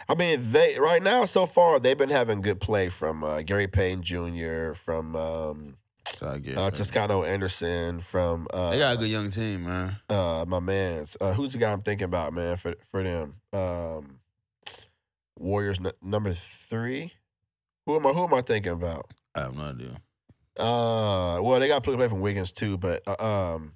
[0.09, 3.67] I mean, they right now so far they've been having good play from uh, Gary
[3.67, 4.73] Payton Jr.
[4.73, 5.77] from um,
[6.21, 6.69] uh.
[6.71, 9.97] Toscano Anderson from uh, They got a good young team, man.
[10.09, 14.19] uh, my man's uh, who's the guy I'm thinking about, man, for for them um,
[15.37, 17.11] Warriors n- number three.
[17.85, 18.11] Who am I?
[18.11, 19.11] Who am I thinking about?
[19.35, 19.97] I have no idea.
[20.57, 23.73] Uh, well, they got play play from Wiggins too, but uh, um,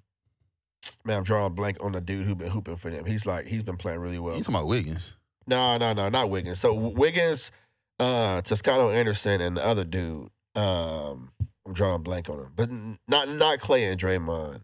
[1.05, 3.05] man, I'm drawing a blank on the dude who been hooping for them.
[3.05, 4.35] He's like he's been playing really well.
[4.35, 5.15] You talking about Wiggins?
[5.47, 6.59] No, no, no, not Wiggins.
[6.59, 7.51] So Wiggins,
[7.99, 10.29] uh, Toscano Anderson, and the other dude.
[10.55, 11.31] Um,
[11.65, 12.69] I'm drawing a blank on him, but
[13.07, 14.61] not not Klay and Draymond.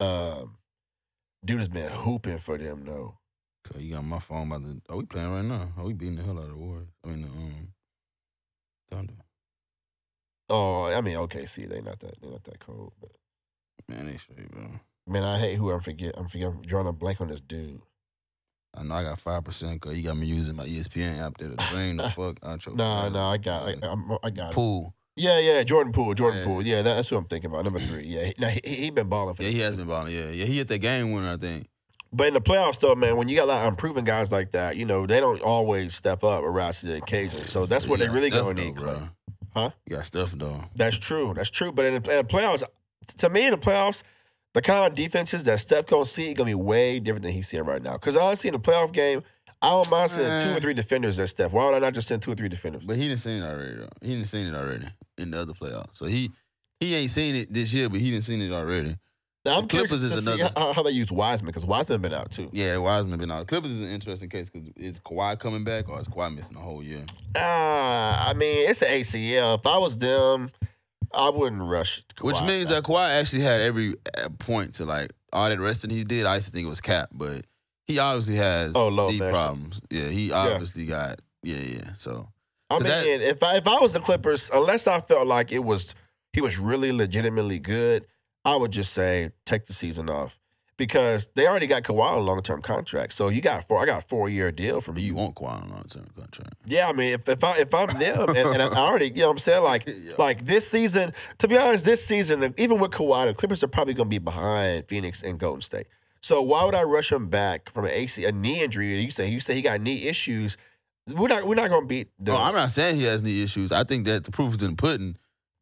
[0.00, 0.56] Um,
[1.44, 3.18] dude has been hooping for them though.
[3.66, 4.80] Okay, you got my phone about the.
[4.88, 5.68] Are we playing right now?
[5.76, 6.88] Are we beating the hell out of the Warriors?
[7.04, 7.68] I mean, the um,
[8.90, 9.14] Thunder.
[10.50, 12.92] Oh, I mean, okay, see, they not that they not that cold.
[13.00, 13.10] But
[13.88, 14.62] Man, they straight, bro.
[15.08, 16.14] Man, I hate who I'm forget.
[16.16, 16.48] I'm forget.
[16.48, 17.80] I'm drawing a blank on this dude.
[18.74, 21.48] I know I got five percent because you got me using my ESPN app there
[21.48, 22.74] to drain the fuck out your.
[22.74, 24.54] No, no, I got, I, I'm, I got it.
[24.54, 24.94] Poole.
[25.16, 26.46] Yeah, yeah, Jordan Poole, Jordan Yeah.
[26.46, 26.62] Poole.
[26.64, 27.64] Yeah, that, that's who I'm thinking about.
[27.64, 28.04] Number three.
[28.04, 30.14] Yeah, he, now, he, he been balling for Yeah, he has been balling.
[30.14, 31.66] Yeah, yeah, he hit that game winner, I think.
[32.12, 34.52] But in the playoffs, though, man, when you got a lot of unproven guys like
[34.52, 37.44] that, you know, they don't always step up or rise to the occasion.
[37.44, 38.94] So that's what they really going to need, bro.
[38.94, 39.10] Klay.
[39.54, 39.70] Huh?
[39.86, 40.64] You got stuff though.
[40.76, 41.34] That's true.
[41.34, 41.72] That's true.
[41.72, 42.62] But in the, in the playoffs,
[43.16, 44.04] to me, in the playoffs,
[44.54, 47.64] the kind of defenses that Steph gonna see gonna be way different than he's seeing
[47.64, 47.92] right now.
[47.92, 49.22] Because honestly, in the playoff game,
[49.60, 51.52] I don't mind sending two or three defenders at Steph.
[51.52, 52.84] Why would I not just send two or three defenders?
[52.84, 53.74] But he didn't seen it already.
[53.76, 53.88] Though.
[54.00, 54.86] He didn't seen it already
[55.18, 55.96] in the other playoffs.
[55.96, 56.30] So he
[56.80, 58.96] he ain't seen it this year, but he didn't seen it already.
[59.44, 62.30] Now, I'm the Clippers is another- how, how they use Wiseman because Wiseman been out
[62.30, 62.50] too.
[62.52, 63.46] Yeah, Wiseman been out.
[63.46, 66.60] Clippers is an interesting case because is Kawhi coming back or is Kawhi missing the
[66.60, 67.04] whole year?
[67.36, 69.58] Ah, I mean, it's an ACL.
[69.58, 70.50] If I was them,
[71.14, 72.02] I wouldn't rush.
[72.20, 73.94] Which means that Kawhi actually had every
[74.38, 76.26] point to like all that resting he did.
[76.26, 77.44] I used to think it was cap, but
[77.86, 79.32] he obviously has Oh, low management.
[79.32, 79.80] problems.
[79.90, 81.92] Yeah, he obviously got yeah, yeah.
[81.96, 82.28] So
[82.70, 85.64] I mean, that- if I if I was the Clippers, unless I felt like it
[85.64, 85.94] was
[86.32, 88.06] he was really legitimately good,
[88.44, 90.38] I would just say take the season off
[90.78, 93.12] because they already got Kawhi on a long term contract.
[93.12, 93.82] So you got four.
[93.82, 95.14] I got a four year deal from you you.
[95.14, 96.54] want Kawhi on a long term contract.
[96.64, 99.26] Yeah, I mean, if if I if I'm them and, and I already, you know,
[99.26, 99.86] what I'm saying like
[100.18, 101.12] like this season.
[101.38, 104.18] To be honest, this season, even with Kawhi, the Clippers are probably going to be
[104.18, 105.88] behind Phoenix and Golden State.
[106.22, 108.98] So why would I rush him back from an AC a knee injury?
[109.02, 110.56] You say you say he got knee issues.
[111.08, 112.32] We're not we're not going to beat the.
[112.32, 113.72] No, I'm not saying he has knee issues.
[113.72, 115.16] I think that the proof is in the pudding.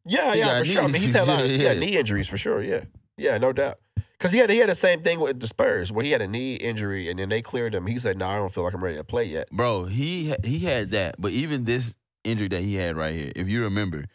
[0.05, 0.83] Yeah, He yeah, for sure.
[0.83, 1.79] I mean, he's had a lot of Yeah, yeah.
[1.79, 2.61] knee injuries for sure.
[2.63, 2.81] Yeah,
[3.17, 3.79] yeah, no doubt.
[4.17, 6.27] Because he had he had the same thing with the Spurs where he had a
[6.27, 7.85] knee injury and then they cleared him.
[7.85, 10.59] He said, "No, I don't feel like I'm ready to play yet." Bro, he he
[10.59, 14.05] had that, but even this injury that he had right here, if you remember,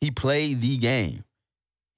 [0.00, 1.24] he played the game.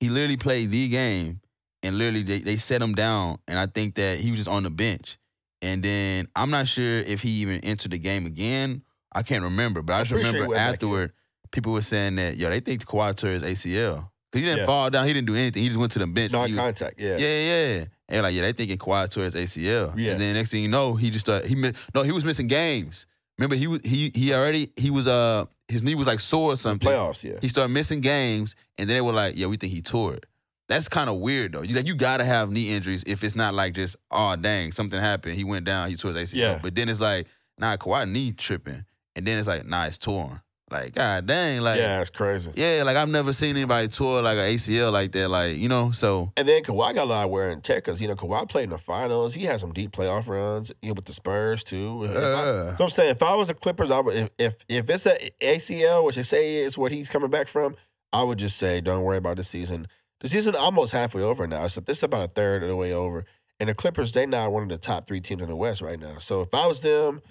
[0.01, 1.41] He literally played the game,
[1.83, 4.65] and literally they, they set him down, and I think that he was just on
[4.65, 5.17] the bench.
[5.63, 8.83] And then I'm not sure if he even entered the game again.
[9.13, 10.75] I can't remember, but I just pretty sure he remember went back in.
[10.75, 11.13] afterward,
[11.53, 14.11] people were saying that yo, they think Kawhi tore his ACL.
[14.35, 14.67] 'Cause He didn't Yeah.
[14.67, 15.07] fall down.
[15.07, 15.63] He didn't do anything.
[15.63, 16.33] He just went to the bench.
[16.33, 16.99] Non-contact.
[16.99, 17.17] Yeah.
[17.17, 17.85] yeah, yeah, yeah.
[18.09, 19.95] And like, yeah, they thinking Kawhi tore his ACL.
[19.97, 20.13] Yeah.
[20.13, 22.47] And then next thing you know, he just started, he mi- no, he was missing
[22.49, 23.07] games.
[23.39, 26.57] Remember, he was he he already he was uh his knee was like sore or
[26.57, 26.89] something.
[26.89, 27.25] Playoffs.
[27.25, 27.39] Yeah.
[27.41, 30.27] He started missing games, and then they were like, yeah, we think he tore it.
[30.69, 31.63] That's kind of weird though.
[31.63, 35.01] You like you gotta have knee injuries if it's not like just oh dang something
[35.01, 35.35] happened.
[35.37, 35.89] He went down.
[35.91, 36.37] He tore his ACL.
[36.39, 36.59] Yeah.
[36.63, 37.27] But then it's like
[37.59, 38.85] nah, Kawhi knee tripping,
[39.17, 40.41] and then it's like nah, it's torn.
[40.75, 42.51] Like god dang, like yeah, it's crazy.
[42.57, 45.29] yeah, like I've never seen anybody tour like an ACL like that.
[45.29, 48.03] Like you know, so And then Kawhi got a lot of wear and tear because
[48.03, 49.35] you know Kawhi played in the finals.
[49.35, 52.05] He had some deep playoff runs, you know, with the Spurs too.
[52.05, 52.77] If I, uh.
[52.77, 55.31] so I'm saying if I was the Clippers, I would if if, if it's a
[55.41, 57.77] ACL, which they say is what he's coming back from,
[58.13, 59.87] I would just say don't worry about the season.
[60.21, 61.69] The season almost halfway over now.
[61.69, 63.27] So this is about a third of the way over.
[63.61, 66.01] And the Clippers, they now one of the top three teams in the West right
[66.01, 66.19] now.
[66.19, 67.23] So if I was them,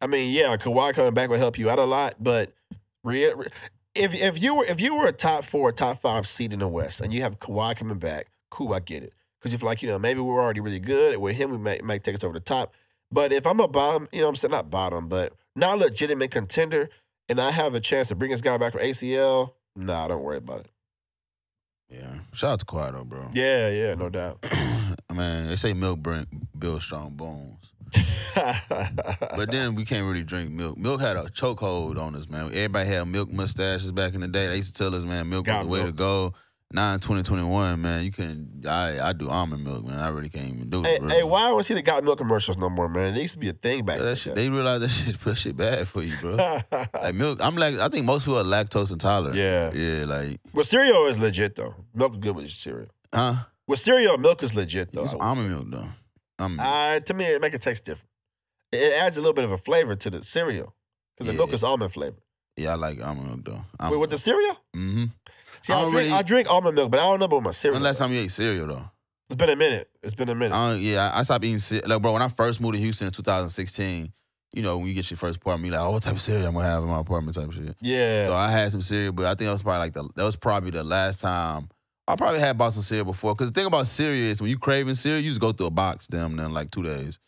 [0.00, 2.14] I mean, yeah, Kawhi coming back would help you out a lot.
[2.20, 2.52] But
[3.94, 6.68] if if you were if you were a top four, top five seed in the
[6.68, 9.12] West, and you have Kawhi coming back, cool, I get it.
[9.40, 12.02] Because if like you know maybe we're already really good with him, we might might
[12.04, 12.74] take us over the top.
[13.10, 15.80] But if I'm a bottom, you know, what I'm saying not bottom, but not a
[15.80, 16.88] legitimate contender,
[17.28, 20.38] and I have a chance to bring this guy back from ACL, nah, don't worry
[20.38, 20.70] about it.
[21.90, 22.20] yeah.
[22.32, 23.28] Shout out to Kawhi though, bro.
[23.34, 24.46] Yeah, yeah, no doubt.
[25.12, 26.26] Man, they say milk bring,
[26.58, 27.71] build strong bones.
[28.34, 30.78] But then we can't really drink milk.
[30.78, 32.46] Milk had a chokehold on us, man.
[32.46, 34.48] Everybody had milk mustaches back in the day.
[34.48, 36.34] They used to tell us, man, milk Got was the way to go.
[36.74, 38.62] Now in 2021, man, you can.
[38.66, 39.98] I I do almond milk, man.
[39.98, 40.86] I really can't even do it.
[41.02, 43.14] hey, hey, why don't we see the got milk commercials no more, man?
[43.14, 44.16] It used to be a thing back Yeah, that then.
[44.16, 46.36] shit, they realize that shit, that shit bad for you, bro.
[46.94, 49.36] like milk, I'm like, I think most people are lactose intolerant.
[49.36, 49.70] Yeah.
[49.74, 51.74] yeah, like, Well, cereal is legit though.
[51.94, 52.88] Milk is good with cereal.
[53.12, 53.34] huh?
[53.66, 55.02] With cereal, milk is legit though.
[55.02, 55.88] Use I would almond milk though.
[56.38, 56.68] Almond milk.
[56.68, 58.08] Uh, to me, it make it taste different.
[58.72, 60.74] It adds a little bit of a flavor to the cereal
[61.16, 62.16] because the milk is almond flavor.
[62.56, 63.44] yeah, I like almond milk
[63.80, 63.88] though.
[63.90, 64.58] Wait, with the cereal?
[64.74, 65.04] mm-hmm.
[65.60, 67.50] See, I I, drink really- I drink almond milk, but I don't know about my
[67.52, 67.76] cereal.
[67.76, 68.84] When last time you ate cereal though?
[69.28, 69.88] It's been a minute.
[70.02, 70.80] It's been a minute.
[70.80, 71.88] Yeah, I I stopped eating cereal.
[71.88, 74.12] Like, bro, when I first moved to Houston in 2016,
[74.54, 76.46] you know, when you get your first apartment, you're like, oh, what type of cereal
[76.46, 77.76] I'm gonna have in my apartment type of shit.
[77.80, 78.26] yeah.
[78.26, 80.36] So I had some cereal, but I think that was probably like the that was
[80.36, 81.68] probably the last time
[82.08, 83.34] I probably had bought some cereal before.
[83.34, 85.70] Cause the thing about cereal is when you craving cereal, you just go through a
[85.70, 87.18] box damn in like two days.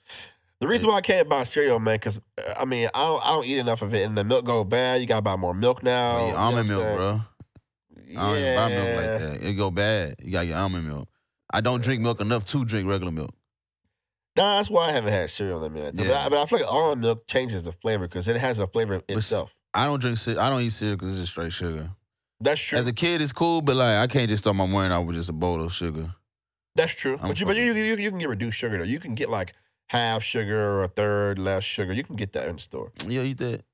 [0.61, 3.29] the reason why I can't buy cereal, man, because uh, I mean, I don't, I
[3.31, 5.01] don't eat enough of it, and the milk go bad.
[5.01, 6.15] You gotta buy more milk now.
[6.15, 7.21] But you your know almond milk, bro.
[8.17, 9.47] I don't even buy milk like that.
[9.49, 10.17] It go bad.
[10.23, 11.09] You got your almond milk.
[11.53, 13.33] I don't drink milk enough to drink regular milk.
[14.37, 15.95] Nah, that's why I haven't had cereal in a minute.
[15.97, 18.67] But, I, but I feel like almond milk changes the flavor because it has a
[18.67, 19.55] flavor s- itself.
[19.73, 20.19] I don't drink.
[20.29, 21.91] I don't eat cereal because it's just straight sugar.
[22.45, 22.79] That's true.
[22.79, 25.17] As a kid, it's cool, but like I can't just start my morning out with
[25.17, 26.15] just a bowl of sugar.
[26.77, 27.19] That's true.
[27.23, 28.85] I'm but you, but you, you, you can get reduced sugar though.
[28.85, 29.55] You can get like
[29.89, 31.95] half sugar or a third less sugar.
[31.95, 32.93] You can get that in the store.
[33.09, 33.65] You eat that?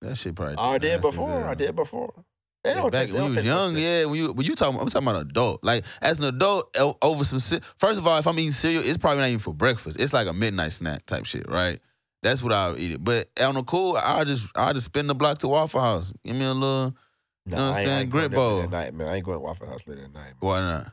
[0.00, 0.56] That shit probably.
[0.56, 1.40] I did before.
[1.40, 1.50] yeah.
[1.50, 2.24] I did before.
[2.64, 4.06] Yeah, don't back it when you was young, yeah.
[4.06, 5.62] When you when you talking, I'm talking about an adult.
[5.62, 7.60] Like as an adult, over some.
[7.76, 10.00] First of all, if I'm eating cereal, it's probably not even for breakfast.
[10.00, 11.78] It's like a midnight snack type shit, right?
[12.22, 13.04] That's what I'll eat it.
[13.04, 16.14] But on the cool, I'll just I'll just spin the block to Waffle House.
[16.24, 16.96] Give me a little.
[17.46, 18.10] Nah, know what I'm saying?
[18.10, 18.66] Grit bowl.
[18.68, 19.08] night, man.
[19.08, 20.24] I ain't going to Waffle House late at night.
[20.24, 20.92] Man, Why not?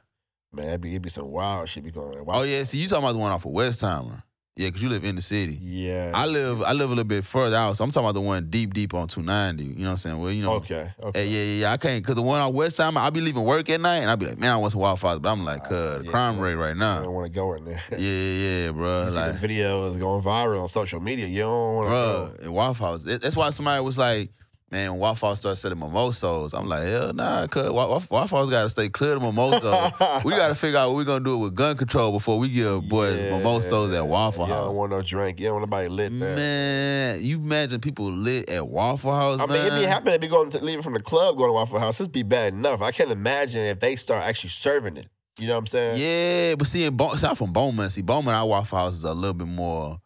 [0.54, 2.26] man it'd be, it'd be some wild shit be going on.
[2.28, 4.24] Oh yeah, see you talking about the one off of Westheimer.
[4.58, 5.58] Yeah, because you live in the city.
[5.62, 6.12] Yeah.
[6.14, 8.50] I live I live a little bit further out, so I'm talking about the one
[8.50, 9.64] deep deep on 290.
[9.64, 10.20] You know what I'm saying?
[10.20, 10.56] Well, you know.
[10.56, 10.92] okay.
[11.02, 11.26] Okay.
[11.26, 11.72] Hey, yeah, yeah, yeah.
[11.72, 14.10] I can't because the one on West Side, I'll be leaving work at night and
[14.10, 15.20] I'll be like, man, I want some Waffle House.
[15.20, 16.44] But I'm like, cuz, the yeah, crime yeah.
[16.44, 17.00] rate right now.
[17.00, 17.82] I don't want to go in there.
[17.92, 19.06] Yeah, yeah, yeah, bro.
[19.06, 21.28] You see Like, video is going viral on social media.
[21.28, 22.44] You don't want to bro, go.
[22.44, 23.04] in Waffle House.
[23.04, 24.32] That's why somebody was like,
[24.72, 26.58] man, when Waffle House started selling mimosos.
[26.58, 30.24] I'm like, hell nah, cuz Wa- Wa- Waffle House got to stay clear of mimosos.
[30.24, 32.50] we got to figure out what we're going to do with gun control before we
[32.50, 33.32] give boys Yeah.
[33.32, 34.56] mimosos at Waffle House.
[34.58, 35.40] You don't want no drink.
[35.40, 36.36] You don't want nobody lit there.
[36.36, 39.66] Man, you imagine people lit at Waffle House, I mean, man?
[39.68, 41.98] it'd be happening if you going to leaving from the club, going to Waffle House.
[41.98, 42.82] This be bad enough.
[42.82, 45.08] I can't imagine if they start actually serving it.
[45.40, 45.98] You know what I'm saying?
[46.00, 47.92] Yeah, but see, in Bo- see, I'm from Beaumont.
[47.94, 50.00] See, Beaumont, our Waffle House is a little bit more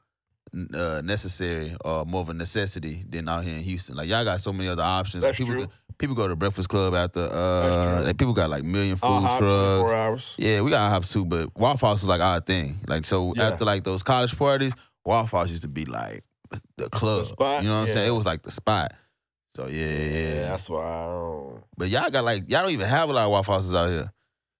[0.73, 3.95] uh, necessary or more of a necessity than out here in Houston.
[3.95, 5.21] Like y'all got so many other options.
[5.21, 5.65] That's like, people, true.
[5.67, 7.21] go- people go to Breakfast Club after.
[7.21, 8.05] That's Uh, true.
[8.05, 9.91] like, people got like million food 24 trucks.
[9.93, 10.35] hours.
[10.37, 12.79] Yeah, we got hops too, but Waffle House was like our thing.
[12.87, 13.49] Like so, Yeah.
[13.49, 14.73] after like those college parties,
[15.05, 16.23] Waffle House used to be like
[16.77, 17.25] the club.
[17.25, 17.63] spot?
[17.63, 18.07] You know what I'm saying?
[18.07, 18.93] It was like the spot.
[19.55, 20.41] So yeah, yeah, Yeah, yeah.
[20.49, 21.63] that's why I don't.
[21.77, 24.11] But y'all got like y'all don't even have a lot of Waffle Houses out here.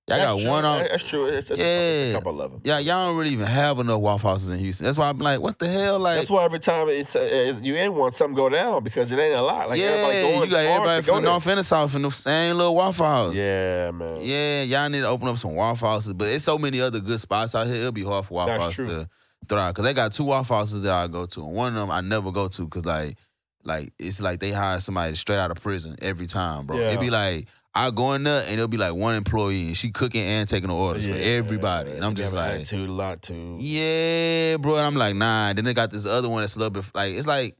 [0.08, 0.50] Y'all That's got true.
[0.52, 0.80] one on.
[0.84, 1.26] That's true.
[1.26, 2.14] It's, it's, a, couple, it's a Yeah.
[2.14, 2.62] couple of them.
[2.64, 4.86] Yeah, y'all don't really even have enough Waffle Houses in Houston.
[4.86, 5.98] That's why I'm like, what the hell?
[5.98, 9.12] Like, That's why every time it's, uh, it's you in one, something go down because
[9.12, 9.68] it ain't a lot.
[9.68, 11.24] Like yeah, everybody going you got everybody to go from.
[11.24, 13.34] North and the South in the same little Waffle House.
[13.34, 14.20] Yeah, man.
[14.22, 17.20] Yeah, y'all need to open up some Waffle Houses, but it's so many other good
[17.20, 17.78] spots out here.
[17.78, 19.10] It'll be hard for Waffle House to
[19.50, 21.90] thrive because they got two Waffle Houses that I go to, and one of them
[21.90, 23.18] I never go to because like,
[23.64, 26.78] like it's like they hire somebody straight out of prison every time, bro.
[26.78, 26.90] Yeah.
[26.90, 29.92] It'd be like I go in there and it'll be like one employee and she
[29.92, 33.22] cooking and taking the orders for Yeah, everybody, and I'm just like, attitude a lot
[33.22, 33.58] too.
[33.60, 34.78] yeah, bro.
[34.78, 35.52] And I'm like, nah.
[35.54, 37.58] Then they got this other one that's a little bit like it's like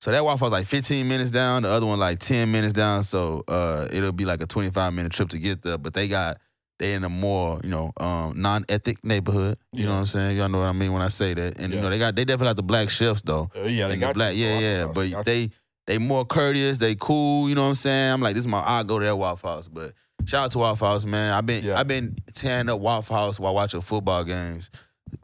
[0.00, 3.04] so that Waffle House like 15 minutes down, the other one like 10 minutes down.
[3.04, 5.78] So uh it'll be like a 25 minute trip to get there.
[5.78, 6.38] But they got
[6.78, 9.58] they in a more, you know, um non-ethic neighborhood.
[9.72, 10.36] You know what I'm saying?
[10.38, 11.58] Y'all know what I mean when I say that.
[11.58, 13.50] And you know, they got they definitely got the black chefs though.
[13.54, 14.46] Uh, yeah, they And the got black, you.
[14.46, 14.86] yeah, yeah.
[14.86, 15.50] But got they
[15.86, 18.12] they more courteous, they cool, you know what I'm saying?
[18.14, 19.68] I'm like, this is my I go to that Waffle House.
[19.68, 21.32] But shout out to Waffle House, man.
[21.32, 21.78] I've been Yeah.
[21.78, 24.70] I've been tearing up Waffle House while watching football games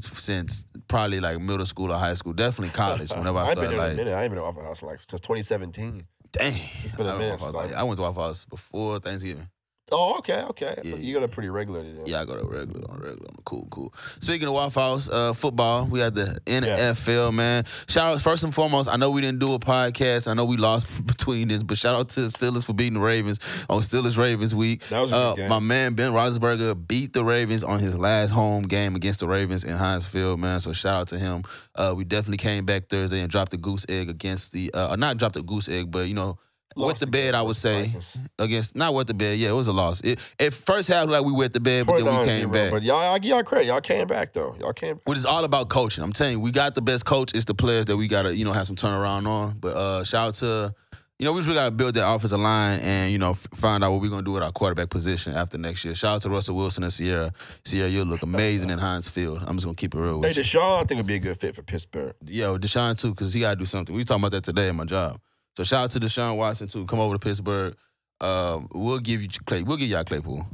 [0.03, 2.33] since probably like middle school or high school.
[2.33, 3.11] Definitely college.
[3.17, 4.15] Whenever I I've been started like minute.
[4.15, 6.07] I ain't been to Waffle House like since 2017.
[6.33, 6.53] dang.
[6.97, 8.45] been a I, minute to Waffle since House, like, I- I went to Waffle House
[8.45, 9.49] before Thanksgiving.
[9.93, 10.81] Oh, okay, okay.
[10.83, 12.07] Yeah, you got a pretty regular then.
[12.07, 13.31] Yeah, I got a regular on regular.
[13.45, 13.95] Cool, cool.
[14.19, 17.65] Speaking of Waffle House, uh, football, we had the NFL, man.
[17.87, 18.89] Shout out first and foremost.
[18.89, 20.27] I know we didn't do a podcast.
[20.27, 23.01] I know we lost between this, but shout out to the Steelers for beating the
[23.01, 23.39] Ravens
[23.71, 24.83] on Steelers Ravens week.
[24.89, 25.49] That was a uh.
[25.49, 29.63] My man Ben Roethlisberger beat the Ravens on his last home game against the Ravens
[29.63, 30.61] in Heinz Field, man.
[30.61, 31.45] So shout out to him.
[31.77, 35.17] Uh, we definitely came back Thursday and dropped the goose egg against the, uh, not
[35.17, 36.39] dropped the goose egg, but you know
[36.77, 37.95] Wet the bed, I would say.
[38.39, 40.01] Against not wet the bed, yeah, it was a loss.
[40.03, 42.71] It, at first half, like we wet the bed, but then we came zero, back.
[42.71, 43.67] But y'all, I give y'all credit.
[43.67, 44.55] Y'all came back though.
[44.61, 44.97] Y'all came.
[44.97, 45.09] Back.
[45.09, 46.05] Which is all about coaching.
[46.05, 47.33] I'm telling you, we got the best coach.
[47.35, 49.57] It's the players that we gotta, you know, have some turnaround on.
[49.59, 50.75] But uh shout out to,
[51.19, 53.83] you know, we just really gotta build that offensive line and you know f- find
[53.83, 55.95] out what we're gonna do with our quarterback position after next year.
[55.95, 57.33] Shout out to Russell Wilson and Ciara.
[57.65, 59.43] Ciara, you'll look amazing in Heinz Field.
[59.47, 60.43] I'm just gonna keep it real Hey, with you.
[60.43, 62.15] Deshaun, I think would be a good fit for Pittsburgh.
[62.27, 63.95] Yo, Deshaun too, because he gotta do something.
[63.95, 65.19] We talking about that today in my job.
[65.57, 66.85] So shout out to Deshaun Watson too.
[66.87, 67.75] Come over to Pittsburgh.
[68.21, 69.63] Um, we'll give you Clay.
[69.63, 70.47] We'll give y'all Claypool.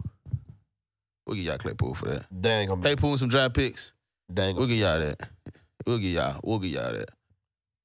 [1.27, 2.41] We'll give y'all Claypool for that.
[2.41, 2.83] Dang, gonna.
[2.83, 3.93] Claypool and some draft picks.
[4.33, 5.29] Dang, We'll give y'all that.
[5.87, 6.41] We'll give y'all.
[6.43, 7.09] We'll give y'all that.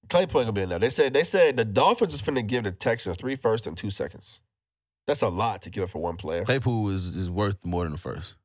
[0.10, 0.80] Claypool ain't gonna be in there.
[0.80, 3.90] They said they said the Dolphins is finna give the Texans three first and two
[3.90, 4.42] seconds.
[5.06, 6.44] That's a lot to give up for one player.
[6.46, 8.36] Claypool is, is worth more than the first.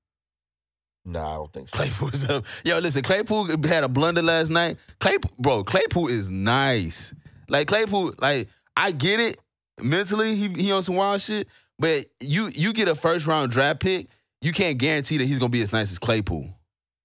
[1.04, 1.76] Nah, I don't think so.
[1.78, 2.44] Claypool is up.
[2.64, 4.78] Yo, listen, Claypool had a blunder last night.
[5.00, 7.12] Claypool, bro, Claypool is nice.
[7.48, 9.38] Like Claypool, like I get it
[9.80, 10.34] mentally.
[10.36, 11.48] He he on some wild shit,
[11.78, 14.08] but you you get a first round draft pick,
[14.40, 16.48] you can't guarantee that he's gonna be as nice as Claypool.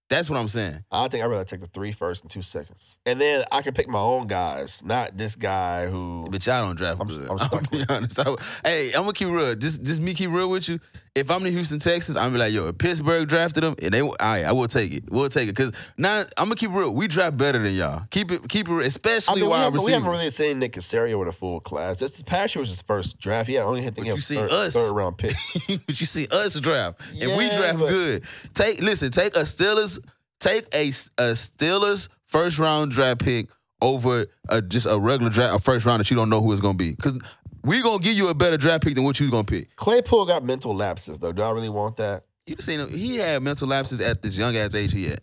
[0.09, 0.85] That's what I'm saying.
[0.89, 2.97] I think I'd rather take the three first and two seconds.
[3.05, 6.77] And then I can pick my own guys, not this guy who But y'all don't
[6.77, 7.29] draft I'm- good.
[7.29, 8.17] I'm I'm, be honest.
[8.17, 9.53] I- hey, I'm gonna keep real.
[9.55, 10.79] Just just me keep real with you.
[11.17, 14.01] If I'm in Houston, Texas, I'm be like, yo, if Pittsburgh drafted him, and they,
[14.01, 15.11] all right, I will take it.
[15.11, 16.91] We'll take it because now I'm gonna keep it real.
[16.93, 18.03] We draft better than y'all.
[18.11, 20.59] Keep it, keep it, real, I especially mean, we wide haven't, we haven't really seen
[20.59, 21.99] Nick Caserio with a full class.
[21.99, 23.49] This past year was his first draft.
[23.49, 24.73] Yeah, had only the But you see third, us.
[24.73, 25.35] third round pick.
[25.87, 28.23] but you see us draft, and we draft but- good.
[28.53, 29.99] Take listen, take a Steelers,
[30.39, 33.47] take a, a Steelers first round draft pick
[33.81, 36.61] over a, just a regular draft, a first round that you don't know who it's
[36.61, 36.91] gonna be.
[36.91, 37.19] Because
[37.67, 39.75] we gonna give you a better draft pick than what you gonna pick.
[39.75, 41.31] Claypool got mental lapses though.
[41.31, 42.23] Do I really want that?
[42.45, 42.89] You seen him?
[42.89, 45.21] He had mental lapses at this young ass age he had.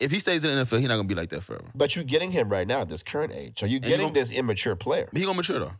[0.00, 1.70] If he stays in the NFL, he's not gonna be like that forever.
[1.74, 3.60] But you're getting him right now at this current age.
[3.60, 5.08] You're you getting don't- this immature player.
[5.12, 5.74] He gonna mature though.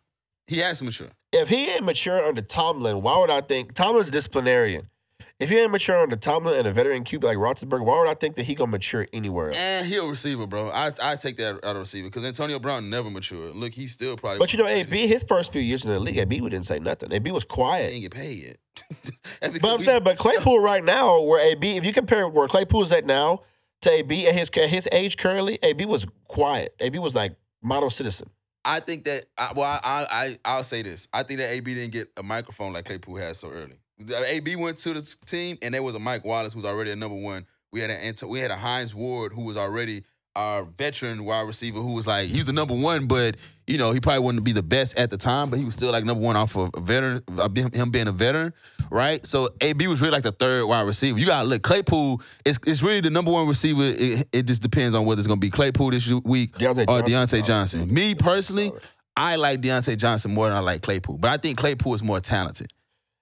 [0.46, 1.08] He has to mature.
[1.32, 4.88] If he ain't mature under Tomlin, why would I think Tomlin's a disciplinarian?
[5.42, 8.14] If he ain't mature under Tomlin and a veteran QB like Roethlisberger, why would I
[8.14, 9.58] think that he gonna mature anywhere else?
[9.58, 10.70] And he a receiver, bro.
[10.70, 13.56] I I take that out of receiver because Antonio Brown never matured.
[13.56, 14.38] Look, he's still probably.
[14.38, 17.12] But you know, AB, his first few years in the league, AB didn't say nothing.
[17.12, 17.90] AB was quiet.
[17.90, 18.56] he ain't get paid yet.
[19.40, 22.82] But I'm we- saying, but Claypool right now, where AB, if you compare where Claypool
[22.82, 23.40] is at now
[23.80, 26.74] to AB at his at his age currently, AB was quiet.
[26.78, 28.30] AB was like model citizen.
[28.64, 31.08] I think that I, well, I, I I'll say this.
[31.12, 33.81] I think that AB didn't get a microphone like Claypool had so early.
[34.10, 37.16] AB went to the team, and there was a Mike Wallace who's already a number
[37.16, 37.46] one.
[37.72, 41.46] We had a Anto- we had a Hines Ward who was already our veteran wide
[41.46, 43.36] receiver who was like he was the number one, but
[43.66, 45.92] you know he probably wouldn't be the best at the time, but he was still
[45.92, 48.52] like number one off of a veteran, uh, him being a veteran,
[48.90, 49.24] right?
[49.26, 51.18] So AB was really like the third wide receiver.
[51.18, 52.22] You got to look Claypool.
[52.44, 53.82] It's it's really the number one receiver.
[53.84, 57.40] It, it just depends on whether it's gonna be Claypool this week Diontae or Johnson.
[57.42, 57.92] Diontae Johnson.
[57.92, 58.72] Me personally,
[59.16, 62.20] I like Diontae Johnson more than I like Claypool, but I think Claypool is more
[62.20, 62.72] talented.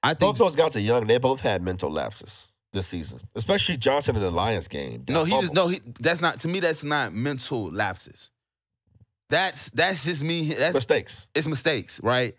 [0.03, 1.07] I think Both those guys are young.
[1.07, 5.05] They both had mental lapses this season, especially Johnson in the Lions game.
[5.09, 6.61] no, he just no, he that's not to me.
[6.61, 8.30] That's not mental lapses.
[9.28, 10.55] That's that's just me.
[10.55, 11.28] That's mistakes.
[11.34, 12.34] it's mistakes, right?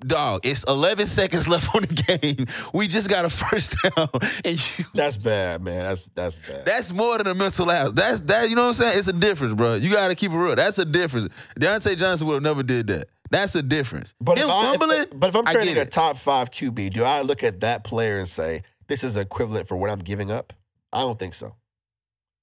[0.00, 2.46] Dog, it's 11 seconds left on the game.
[2.74, 4.08] We just got a first down,
[4.44, 5.84] and you, That's bad, man.
[5.84, 6.66] That's that's bad.
[6.66, 7.92] that's more than a mental lapse.
[7.92, 8.50] That's that.
[8.50, 8.98] You know what I'm saying?
[8.98, 9.74] It's a difference, bro.
[9.76, 10.54] You got to keep it real.
[10.54, 11.32] That's a difference.
[11.58, 13.08] Diontae Johnson would have never did that.
[13.30, 14.14] That's a difference.
[14.20, 17.04] But Him if, I, fumbling, if, but if I'm trading a top five QB, do
[17.04, 20.52] I look at that player and say this is equivalent for what I'm giving up?
[20.92, 21.54] I don't think so.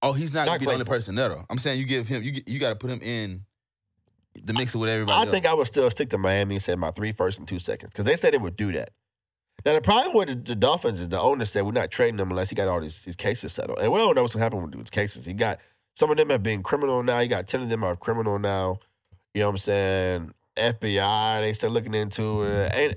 [0.01, 1.45] Oh, he's not, Not gonna be the only person there though.
[1.49, 3.45] I'm saying you give him you you got to put him in
[4.43, 5.17] the mix with everybody.
[5.17, 5.31] I else.
[5.31, 7.91] think I would still stick to Miami and say my three first and two seconds
[7.91, 8.91] because they said they would do that.
[9.65, 12.31] Now the problem with the, the Dolphins is the owner said we're not trading him
[12.31, 14.61] unless he got all these, these cases settled, and we don't know what's gonna happen
[14.61, 15.25] with these cases.
[15.25, 15.59] He got
[15.95, 17.19] some of them have been criminal now.
[17.19, 18.79] He got ten of them are criminal now.
[19.34, 20.34] You know what I'm saying?
[20.55, 22.71] FBI they still looking into it.
[22.71, 22.77] Mm-hmm.
[22.77, 22.95] Ain't,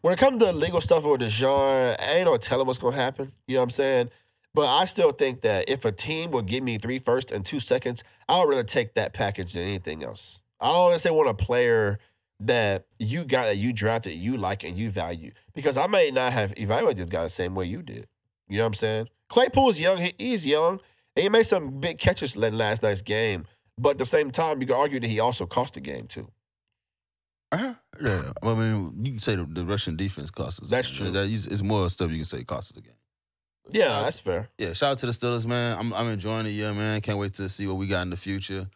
[0.00, 3.32] when it comes to legal stuff with Deshaun, ain't no telling what's gonna happen.
[3.46, 4.10] You know what I'm saying?
[4.54, 7.60] But I still think that if a team will give me three first and two
[7.60, 10.42] seconds, I would rather take that package than anything else.
[10.60, 11.98] I don't necessarily want a player
[12.40, 15.32] that you got that you drafted, you like, and you value.
[15.54, 18.06] Because I may not have evaluated this guy the same way you did.
[18.48, 19.08] You know what I'm saying?
[19.28, 19.98] Claypool's young.
[19.98, 20.80] He, he's young.
[21.16, 23.46] And he made some big catches in last night's game.
[23.76, 26.28] But at the same time, you could argue that he also cost the game too.
[27.50, 27.74] Uh-huh.
[28.02, 30.68] Yeah, I mean, you can say the, the Russian defense costs us.
[30.68, 31.10] That's true.
[31.10, 32.92] That is- it's more stuff you can say cost us the game.
[33.70, 34.48] Yeah, Shout out- that's fair.
[34.58, 34.72] yeah.
[34.74, 35.78] Shout out to the Steelers, man.
[35.78, 37.00] I'm I'm enjoying the year, man.
[37.00, 38.66] Can't wait to see what we got in the future.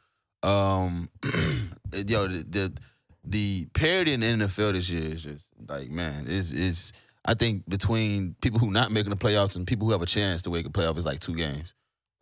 [0.42, 1.08] Um,
[1.94, 2.72] yo, the, the
[3.24, 6.92] the parity in the NFL this year is just like, man, it's it's.
[7.24, 10.42] I think between people who not making the playoffs and people who have a chance
[10.42, 11.72] to make a playoff is like two games.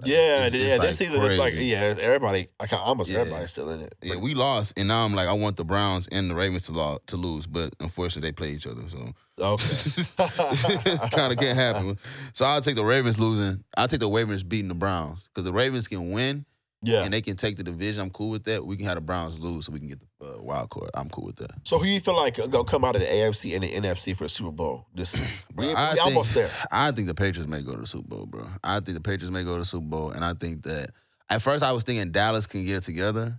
[0.05, 0.69] Yeah, it's- yeah.
[0.75, 3.21] it's, like, this season it's like yeah, everybody, like almost Yeah.
[3.21, 3.95] everybody's still in it.
[4.03, 6.73] Yeah, we lost, and now I'm like, I want the Browns and the Ravens to,
[6.73, 9.75] lo- to lose, but unfortunately they play each other, so okay.
[11.11, 11.99] kind of can't happen.
[12.35, 13.65] So I'll take the Ravens losing.
[13.77, 16.45] I'll take the Ravens beating the Browns because the Ravens can win
[16.83, 17.03] yeah.
[17.03, 18.03] and they can take the division.
[18.03, 18.65] I'm cool with that.
[18.65, 20.91] We can have the Browns lose so we can get the uh, wild card.
[20.95, 21.51] I'm cool with that.
[21.65, 24.25] So who you feel like gonna come out of the AFC and the NFC for
[24.25, 25.27] the Super Bowl this season?
[25.57, 26.51] We, we I think- almost there.
[26.71, 28.47] I think the Patriots may go to the Super Bowl, bro.
[28.65, 30.91] I think the Patriots may go to the Super Bowl, and I think that
[31.29, 33.39] at first I was thinking Dallas can get it together.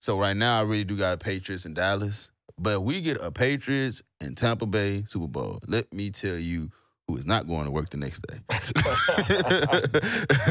[0.00, 2.30] So right now I really do got Patriots and Dallas.
[2.60, 6.70] But we get a Patriots and Tampa Bay Super Bowl, let me tell you
[7.08, 8.38] who is not going to work the next day.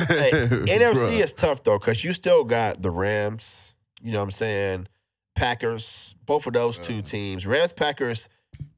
[0.09, 0.31] Hey,
[0.67, 4.87] NFC is tough though, because you still got the Rams, you know what I'm saying?
[5.35, 7.45] Packers, both of those two teams.
[7.45, 8.27] Rams, Packers,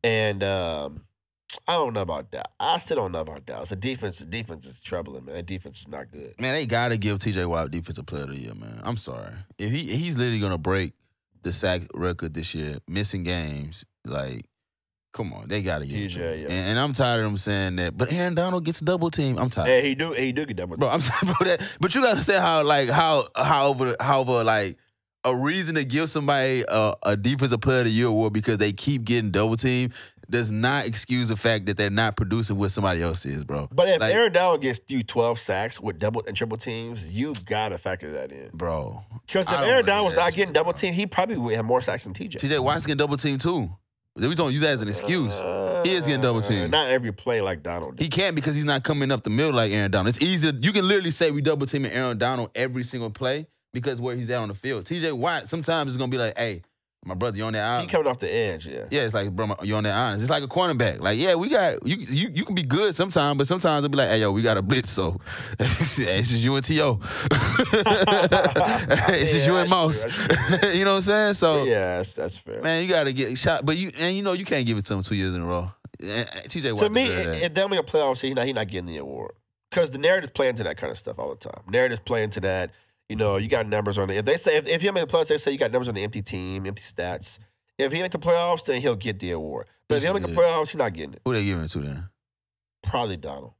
[0.03, 1.05] and um,
[1.67, 2.51] I don't know about that.
[2.59, 3.69] I still don't know about Dallas.
[3.69, 5.45] The defense, the defense is troubling, man.
[5.45, 6.33] Defense is not good.
[6.37, 8.81] Man, they gotta give TJ Watt defensive player of the year, man.
[8.83, 9.31] I'm sorry.
[9.57, 10.93] If he he's literally gonna break
[11.43, 14.45] the sack record this year, missing games, like
[15.11, 16.39] come on, they gotta it to TJ, him.
[16.41, 16.45] yeah.
[16.47, 17.97] And, and I'm tired of them saying that.
[17.97, 19.37] But Aaron Donald gets double team.
[19.37, 19.67] I'm tired.
[19.67, 22.39] Hey, he do he do get that Bro, I'm bro, that, but you gotta say
[22.39, 24.77] how like how how over how like
[25.25, 28.71] a reason to give somebody a, a defensive player of the year award because they
[28.71, 29.91] keep getting double team
[30.29, 33.67] does not excuse the fact that they're not producing what somebody else is, bro.
[33.71, 37.33] But if Like- Aaron Donald gets you 12 sacks with double and triple teams, you
[37.45, 38.49] gotta factor that in.
[38.53, 41.81] Bro, Because if Aaron Donald was not getting double team, he probably would have more
[41.81, 42.35] sacks than TJ.
[42.35, 43.69] TJ Watt's getting double team too.
[44.27, 45.39] We don't use that as an excuse.
[45.83, 46.71] He is getting double teamed.
[46.71, 47.95] Not every play like Donald.
[47.97, 48.03] did.
[48.03, 50.09] He can't because he's not coming up the middle like Aaron Donald.
[50.09, 50.51] It's easy.
[50.61, 54.29] You can literally say we double teaming Aaron Donald every single play because where he's
[54.29, 54.85] at on the field.
[54.85, 56.63] TJ Watt sometimes it's gonna be like, hey,
[57.05, 57.89] my brother, you're on that He island?
[57.89, 58.85] coming off the edge, yeah.
[58.91, 60.21] Yeah, it's like, bro, you're on that island.
[60.21, 60.99] It's like a cornerback.
[60.99, 61.95] Like, yeah, we got you.
[61.95, 64.57] You, you can be good sometimes, but sometimes it'll be like, hey, yo, we got
[64.57, 65.17] a blitz, so
[65.59, 66.99] it's just you and To.
[67.31, 70.05] it's just Yeah, you and Mouse.
[70.73, 71.33] you know what I'm saying?
[71.35, 72.61] So, yeah, that's, that's fair.
[72.61, 74.85] man, you got to get shot, but you and you know you can't give it
[74.85, 75.71] to him two years in a row.
[76.01, 78.37] TJ to me, it, it definitely a playoff season.
[78.45, 79.31] He's not getting the award
[79.69, 81.61] because the narrative's playing to that kind of stuff all the time.
[81.69, 82.71] Narrative's playing to that.
[83.09, 84.17] You know, you got numbers on it.
[84.17, 85.95] If they say if, if you make the playoffs, they say you got numbers on
[85.95, 87.39] the empty team, empty stats.
[87.77, 89.67] If he make the playoffs, then he'll get the award.
[89.87, 91.21] But if he don't make the playoffs, he's not getting it.
[91.25, 92.09] Who they giving it to then?
[92.83, 93.53] Probably Donald.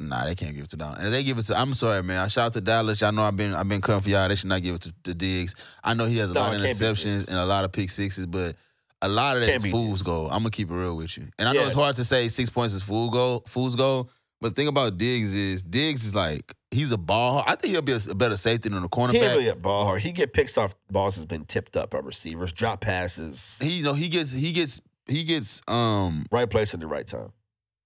[0.00, 0.98] Nah, they can't give it to Donald.
[0.98, 2.18] And if they give it to, I'm sorry, man.
[2.18, 3.00] I shout out to Dallas.
[3.00, 4.28] Y'all know I've been I've been covering for y'all.
[4.28, 5.54] They should not give it to, to Diggs.
[5.84, 7.64] I know he has a No, lot of it can't be interceptions and a lot
[7.64, 8.56] of pick sixes, but
[9.02, 10.26] a lot of that is fool's goal.
[10.26, 11.28] I'm gonna keep it real with you.
[11.38, 14.10] And I know it's hard to say six points is fool goal, fool's goal.
[14.40, 17.42] But the thing about Diggs is Diggs is like he's a ball.
[17.46, 19.12] I think he'll be a, better safety than a cornerback.
[19.12, 19.32] He ain't cornerback.
[19.32, 20.00] really a ball hard.
[20.02, 23.84] He get picks off balls that's been tipped up by receivers, drop passes, He you
[23.84, 27.32] know he gets he gets he gets um right place at the right time.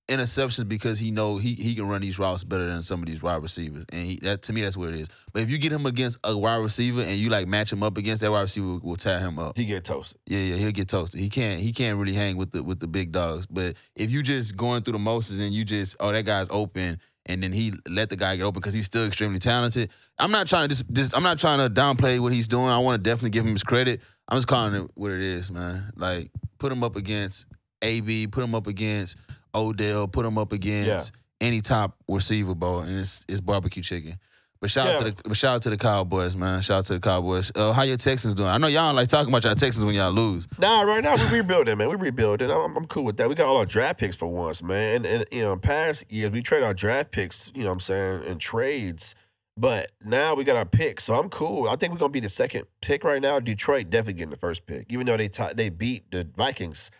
[0.08, 3.22] interceptions because he know he he can run these routes better than some of these
[3.22, 5.08] wide receivers, and he, that to me that's what it is.
[5.32, 7.96] But if you get him against a wide receiver and you like match him up
[7.96, 9.56] against that wide receiver, will, will tear him up.
[9.56, 10.20] He get toasted.
[10.26, 11.20] Yeah, yeah, he'll get toasted.
[11.20, 13.46] He can't he can't really hang with the with the big dogs.
[13.46, 17.00] But if you just going through the motions and you just oh that guy's open
[17.26, 19.90] and then he let the guy get open because he's still extremely talented.
[20.18, 22.66] I'm not trying to just, I'm not trying to downplay what he's doing.
[22.66, 24.00] I want to definitely give him his credit.
[24.28, 25.92] I'm just calling it what it is, man.
[25.96, 27.46] Like put him up against
[27.82, 29.16] AB, put him up against
[29.54, 34.18] Odell, put him up against any top receiver, bro, and it's it's barbecue chicken.
[34.64, 36.62] But shout out to the but shout out to the Cowboys, man.
[36.62, 37.52] Shout out to the Cowboys.
[37.54, 38.48] Uh, how your Texans doing?
[38.48, 40.48] I know y'all don't like talking about y'all Texans when y'all lose.
[40.58, 41.90] Nah, right now we rebuilding, man.
[41.90, 42.50] We rebuilding.
[42.50, 43.28] I'm, I'm cool with that.
[43.28, 45.04] We got all our draft picks for once, man.
[45.04, 47.80] And, and you know, past years we trade our draft picks, you know what I'm
[47.80, 49.14] saying, in trades.
[49.54, 51.68] But now we got our picks, so I'm cool.
[51.68, 53.38] I think we're gonna be the second pick right now.
[53.40, 56.90] Detroit definitely getting the first pick, even though they ti- they beat the Vikings.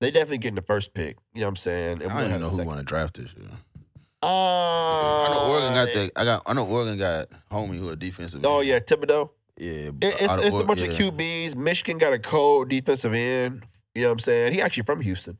[0.00, 1.18] They definitely getting the first pick.
[1.34, 2.02] You know what I'm saying?
[2.02, 3.46] And I don't even know who want to draft this year.
[4.22, 6.10] Uh, I know Oregon got that.
[6.16, 6.42] I got.
[6.46, 8.40] I know Oregon got homie who a defensive.
[8.44, 8.68] Oh end.
[8.68, 9.30] yeah, Thibodeaux.
[9.56, 9.68] yeah.
[9.68, 10.90] It, it's it's a bunch yeah.
[10.90, 11.56] of QBs.
[11.56, 13.64] Michigan got a cold defensive end.
[13.94, 14.52] You know what I'm saying?
[14.52, 15.38] He actually from Houston.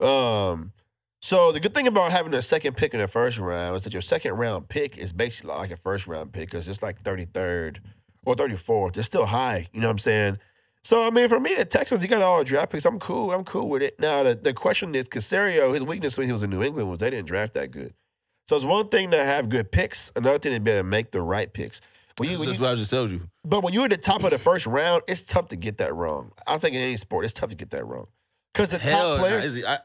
[0.00, 0.72] Um,
[1.20, 3.92] so the good thing about having a second pick in the first round is that
[3.92, 7.78] your second round pick is basically like a first round pick because it's like 33rd
[8.24, 8.96] or 34th.
[8.96, 9.68] It's still high.
[9.72, 10.38] You know what I'm saying?
[10.82, 12.84] So I mean, for me, the Texans, he got all the draft picks.
[12.84, 13.32] I'm cool.
[13.32, 13.98] I'm cool with it.
[13.98, 17.00] Now the, the question is, Caserio, his weakness when he was in New England was
[17.00, 17.94] they didn't draft that good.
[18.48, 21.10] So it's one thing to have good picks, another thing to be able to make
[21.10, 21.80] the right picks.
[22.16, 23.20] When you, when That's you what I just told you.
[23.44, 25.94] but when you're at the top of the first round, it's tough to get that
[25.94, 26.32] wrong.
[26.46, 28.06] I think in any sport, it's tough to get that wrong.
[28.52, 29.78] Because the Hell, top nah, players, is it- I,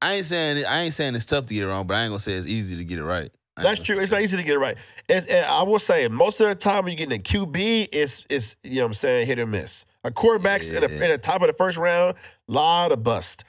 [0.00, 2.10] I ain't saying I ain't saying it's tough to get it wrong, but I ain't
[2.10, 3.32] gonna say it's easy to get it right.
[3.56, 3.98] That's true.
[3.98, 4.76] It's not easy to get it right.
[5.10, 8.76] I will say, most of the time when you're getting a QB, it's, it's you
[8.76, 9.84] know what I'm saying, hit or miss.
[10.04, 10.86] A quarterback's in, Yeah.
[10.86, 12.14] the in the top of the first round,
[12.48, 13.42] a lot of bust.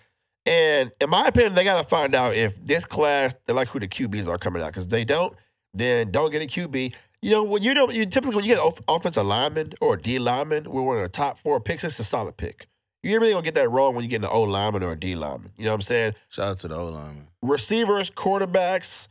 [0.50, 3.80] And in my opinion, they got to find out if this class, they like who
[3.80, 4.70] the QBs are coming out.
[4.70, 5.36] Because they don't,
[5.76, 6.96] then don't get a QB.
[7.22, 9.94] You know, when you don't, you typically when you get an off- offensive lineman or
[9.94, 11.84] a D lineman, we're one of the top four picks.
[11.84, 12.68] It's a solid pick.
[13.04, 15.16] You're really gonna get that wrong when you get an O lineman or a D
[15.16, 15.52] lineman.
[15.56, 16.16] You know what I'm saying?
[16.30, 17.28] Shout out to the O lineman.
[17.42, 19.08] Receivers, quarterbacks,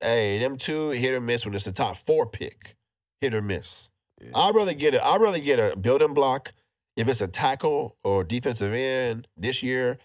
[0.00, 2.76] hey, them two hit or miss when it's the top four pick.
[3.20, 3.90] Hit or miss.
[4.20, 4.30] Yeah.
[4.34, 6.52] I'd rather get a I'd rather get a building block
[6.96, 9.98] if it's a tackle or defensive end this year,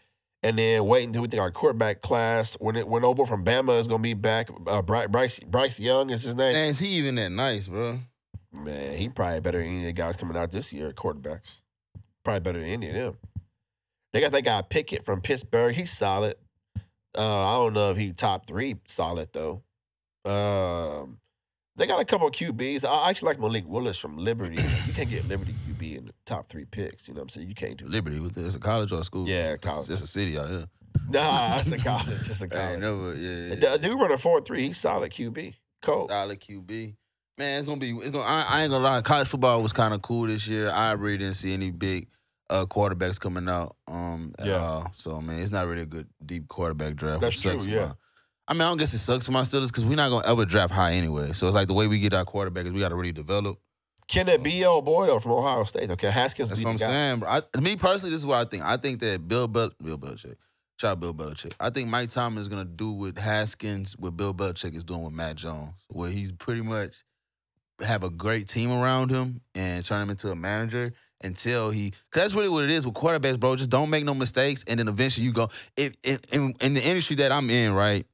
[0.43, 3.79] and then wait until we think our quarterback class when it when over from Bama
[3.79, 4.49] is gonna be back.
[4.67, 6.53] Uh, Bryce, Bryce Bryce Young is his name.
[6.53, 7.99] Man, is he even that nice, bro?
[8.51, 11.61] Man, he probably better than any of the guys coming out this year, quarterbacks.
[12.23, 13.17] Probably better than any of them.
[14.11, 15.75] They got that guy Pickett from Pittsburgh.
[15.75, 16.35] He's solid.
[17.17, 19.63] Uh, I don't know if he top three solid though.
[20.25, 21.19] Um,
[21.75, 22.85] they got a couple of QBs.
[22.87, 24.61] I actually like Malik Willis from Liberty.
[24.87, 27.07] You can't get Liberty QB in the top three picks.
[27.07, 27.47] You know what I'm saying?
[27.49, 27.87] You can't do.
[27.87, 29.27] Liberty, it's a college or a school?
[29.27, 29.89] Yeah, It's- college.
[29.89, 30.65] It's a city out here.
[31.09, 32.23] Nah, that's a college.
[32.23, 32.79] Just a college.
[32.79, 33.55] never, yeah.
[33.55, 34.67] The dude run a four three.
[34.67, 35.55] He's solid QB.
[35.81, 36.09] Cold.
[36.11, 36.95] Solid QB.
[37.37, 37.91] Man, it's gonna be.
[37.97, 38.23] It's gonna.
[38.23, 39.01] I, I ain't gonna lie.
[39.01, 40.69] College football was kind of cool this year.
[40.69, 42.07] I really didn't see any big
[42.49, 43.75] uh, quarterbacks coming out.
[43.87, 44.57] Um, at Yeah.
[44.63, 44.91] all.
[44.93, 47.21] So man, it's not really a good deep quarterback draft.
[47.21, 47.93] That's true, yeah.
[48.47, 50.45] I mean, I don't guess it sucks for my Steelers because we're not gonna ever
[50.45, 51.33] draft high anyway.
[51.33, 53.59] So it's like the way we get our quarterback is we got to really develop.
[54.07, 55.89] Can it be your boy though from Ohio State?
[55.91, 56.85] Okay, Haskins That's what the I'm guy.
[56.87, 57.29] saying, bro.
[57.29, 58.63] I, me personally, this is what I think.
[58.63, 60.35] I think that Bill Bel Bill Belichick,
[60.77, 61.53] shout out Bill Belichick.
[61.59, 65.13] I think Mike Tomlin is gonna do what Haskins, what Bill Belichick is doing with
[65.13, 67.05] Mac Jones, where he's pretty much
[67.79, 71.91] have a great team around him and turn him into a manager until he.
[72.11, 73.55] Cause that's really what it is with quarterbacks, bro.
[73.55, 75.49] Just don't make no mistakes, and then eventually you go.
[75.77, 78.05] If in, in, in the industry that I'm in, right.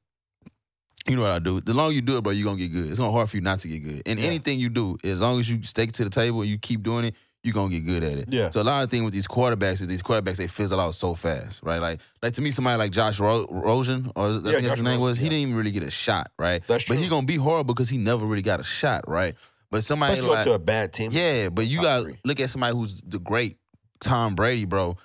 [1.08, 1.60] You know what I do.
[1.60, 2.88] The longer you do it, bro, you're gonna get good.
[2.90, 4.02] It's gonna hard for you not to get good.
[4.06, 4.26] And Yeah.
[4.26, 7.06] anything you do, as long as you stick to the table and you keep doing
[7.06, 8.28] it, you're gonna get good at it.
[8.30, 8.50] Yeah.
[8.50, 11.14] So a lot of things with these quarterbacks is these quarterbacks they fizzle out so
[11.14, 11.80] fast, right?
[11.80, 15.00] Like like to me, somebody like Josh Ro- Rosen, or I think that's his name
[15.00, 16.62] was, he didn't even really get a shot, right?
[16.66, 16.96] That's true.
[16.96, 19.34] But he gonna be horrible because he never really got a shot, right?
[19.70, 21.12] But somebody Especially like to a bad team.
[21.12, 22.18] yeah, but you got to three.
[22.24, 23.56] look at somebody who's the great
[24.02, 24.96] Tom Brady, bro.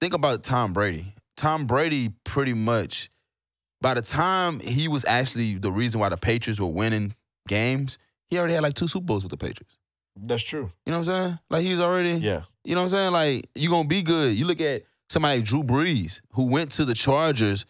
[0.00, 1.14] Think about Tom Brady.
[1.36, 3.10] Tom Brady pretty much
[3.80, 7.14] by the time he was actually the reason why the Patriots were winning
[7.46, 7.98] games,
[8.28, 9.78] he already had like two Super Bowls with the Patriots.
[10.20, 10.72] That's true.
[10.84, 11.38] You know what I'm saying?
[11.50, 12.42] Like he's already Yeah.
[12.64, 13.12] you know what I'm saying?
[13.12, 14.36] Like you gonna be good.
[14.36, 17.64] You look at somebody like Drew Brees who went to the Chargers,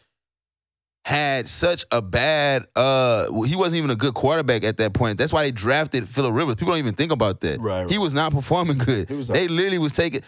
[1.05, 2.63] had such a bad.
[2.77, 5.19] uh well, He wasn't even a good quarterback at that point.
[5.19, 6.55] That's why they drafted Phillip Rivers.
[6.57, 7.61] People don't even think about that.
[7.61, 7.91] Right, right.
[7.91, 9.09] He was not performing good.
[9.09, 10.23] He was they literally was taking.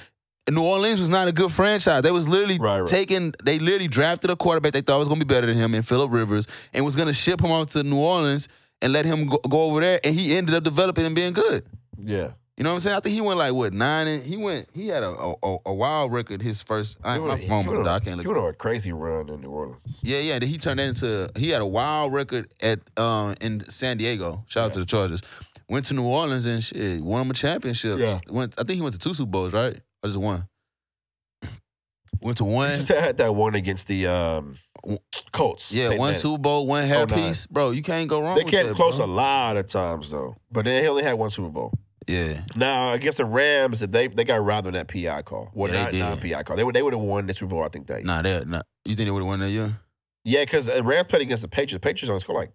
[0.51, 2.03] New Orleans was not a good franchise.
[2.03, 2.89] They was literally Right, right.
[2.89, 3.35] taking.
[3.43, 6.11] They literally drafted a quarterback they thought was gonna be better than him in Phillip
[6.11, 8.49] Rivers, and was gonna ship him off to New Orleans
[8.83, 10.01] and let him go, go over there.
[10.05, 11.65] And he ended up developing and being good.
[12.03, 12.31] Yeah.
[12.57, 12.97] You know what I'm saying?
[12.97, 14.69] I think he went like what nine and he went.
[14.75, 15.09] He had a
[15.43, 16.99] a, a wild record his first.
[17.03, 18.03] I, my phone he was went died.
[18.03, 18.35] I can't he look.
[18.35, 20.01] went on a crazy run in New Orleans.
[20.03, 20.39] Yeah, yeah.
[20.45, 21.31] He turned that into.
[21.37, 24.45] He had a wild record at um in San Diego.
[24.49, 25.23] Shout out to the Chargers.
[25.71, 27.99] Went to New Orleans and shit won him a championship.
[27.99, 28.19] Yeah.
[28.29, 28.53] Went.
[28.59, 29.81] I think he went to two Super Bowls, right?
[30.03, 30.49] Or just one.
[32.21, 32.71] Went to one.
[32.77, 34.59] just had that one against the um,
[35.33, 35.73] Colts.
[35.73, 36.17] Yeah, one met.
[36.17, 37.49] Super Bowl, one hairpiece.
[37.49, 38.37] Bro, you can't go wrong.
[38.37, 39.07] They came that, close bro.
[39.07, 41.73] a lot of times though, but they only had one Super Bowl.
[42.07, 42.43] Yeah.
[42.57, 45.51] Now against the Rams, they they got robbed on that PI call.
[45.55, 46.57] Well, Yeah, not non PI call.
[46.57, 47.63] They would they would have won the Super Bowl.
[47.63, 48.03] I think they.
[48.03, 48.63] Nah, they nah.
[48.85, 49.79] You think they would have won that year?
[50.25, 51.75] Yeah, because the Rams played against the Patriots.
[51.75, 52.53] The Patriots only scored like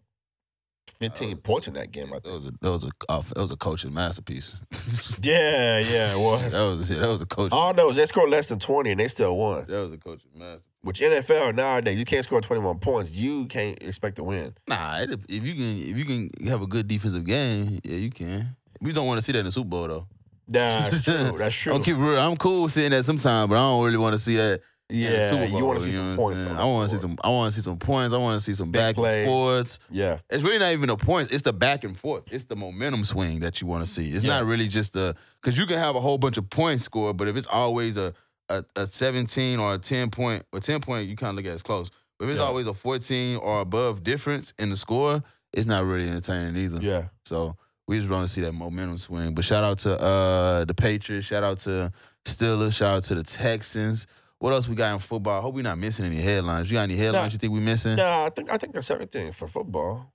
[1.00, 2.12] fifteen oh, points in that game.
[2.14, 2.36] I That think.
[2.36, 4.56] was a that was a off- that was a coaching masterpiece.
[5.22, 6.52] Yeah, yeah, it was.
[6.54, 7.52] that was that was a coach.
[7.52, 9.66] All know they scored less than twenty and they still won.
[9.68, 10.62] That was a coaching masterpiece.
[10.82, 13.12] Which NFL nowadays, you can't score twenty one points.
[13.12, 14.54] You can't expect to win.
[14.68, 18.12] Nah, it, if you can if you can have a good defensive game, yeah, you
[18.12, 18.56] can.
[18.82, 20.08] We don't want to see that in the Super Bowl though.
[20.48, 21.36] Nah, that's true.
[21.40, 21.74] That's true.
[21.74, 22.20] I'll keep it real.
[22.20, 24.62] I'm cool seeing that sometimes, but I don't really want to see that.
[24.90, 26.46] Yeah, Bowl, you want to see know some points.
[26.48, 27.18] on I want to see some.
[27.24, 28.14] I want to see some points.
[28.14, 29.24] I want to see some Big back plays.
[29.26, 29.80] and forths.
[29.90, 31.32] Yeah, It's really not even the points.
[31.32, 32.24] It's the back and forth.
[32.32, 34.12] It's the momentum swing that you want to see.
[34.12, 34.38] It's Yeah.
[34.40, 37.28] not really just the because you can have a whole bunch of points scored, but
[37.28, 38.14] if it's always a
[38.50, 41.52] a, a 17 or a 10 point or 10 point, you kind of look at
[41.52, 41.90] it as close.
[42.20, 42.46] But if it's Yeah.
[42.46, 46.78] always a 14 or above difference in the score, it's not really entertaining either.
[46.80, 47.08] yeah.
[47.26, 47.58] So
[47.88, 49.34] we just want to see that momentum swing.
[49.34, 51.26] But shout out to uh, the Patriots.
[51.26, 51.92] Shout out to
[52.26, 52.76] Steelers.
[52.76, 54.06] Shout out to the Texans.
[54.40, 55.40] What else we got in football?
[55.40, 56.70] I hope we're not missing any headlines.
[56.70, 57.34] You got any headlines Nah.
[57.34, 57.96] you think we missing?
[57.96, 60.12] No, I think I think that's everything for football.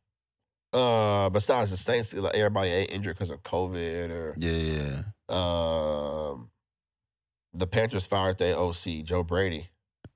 [0.73, 5.03] Uh, besides the Saints, like everybody ain't injured because of COVID or Yeah, yeah.
[5.29, 6.51] um,
[7.55, 9.69] the Panthers fired their OC Joe Brady.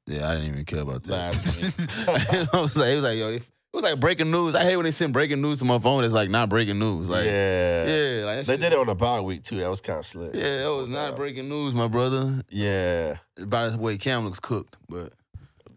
[0.07, 1.11] Yeah, I didn't even care about that.
[1.11, 1.75] Last week.
[2.55, 3.39] I was like, it was like, yo,
[3.75, 4.55] it was like breaking news.
[4.55, 6.05] I hate when they send breaking news to my phone.
[6.05, 7.09] It's like not breaking news.
[7.09, 9.57] Like, yeah, yeah, like they shit- did it on the bye week too.
[9.59, 10.33] That was kind of slick.
[10.35, 12.43] Yeah, that was not breaking news, my brother.
[12.51, 15.12] Yeah, By the way, Cam looks cooked, but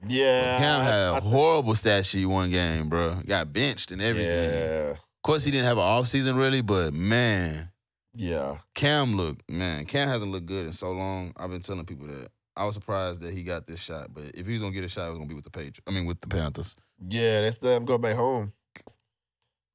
[0.07, 0.59] yeah.
[0.59, 3.15] Cam had I a think- horrible stat sheet one game, bro.
[3.25, 4.31] Got benched and everything.
[4.51, 7.69] Yeah, Of course, he didn't have an off season really, but man,
[8.15, 8.57] Yeah.
[8.75, 9.85] Cam looked man.
[9.85, 11.33] Cam hasn't looked good in so long.
[11.35, 12.29] I've been telling people that.
[12.55, 14.87] I was surprised that he got this shot, but if he was gonna get a
[14.89, 15.81] shot, it was gonna be with the Patriots.
[15.87, 16.75] I mean, with the Panthers.
[17.09, 18.53] Yeah, that's them go back home.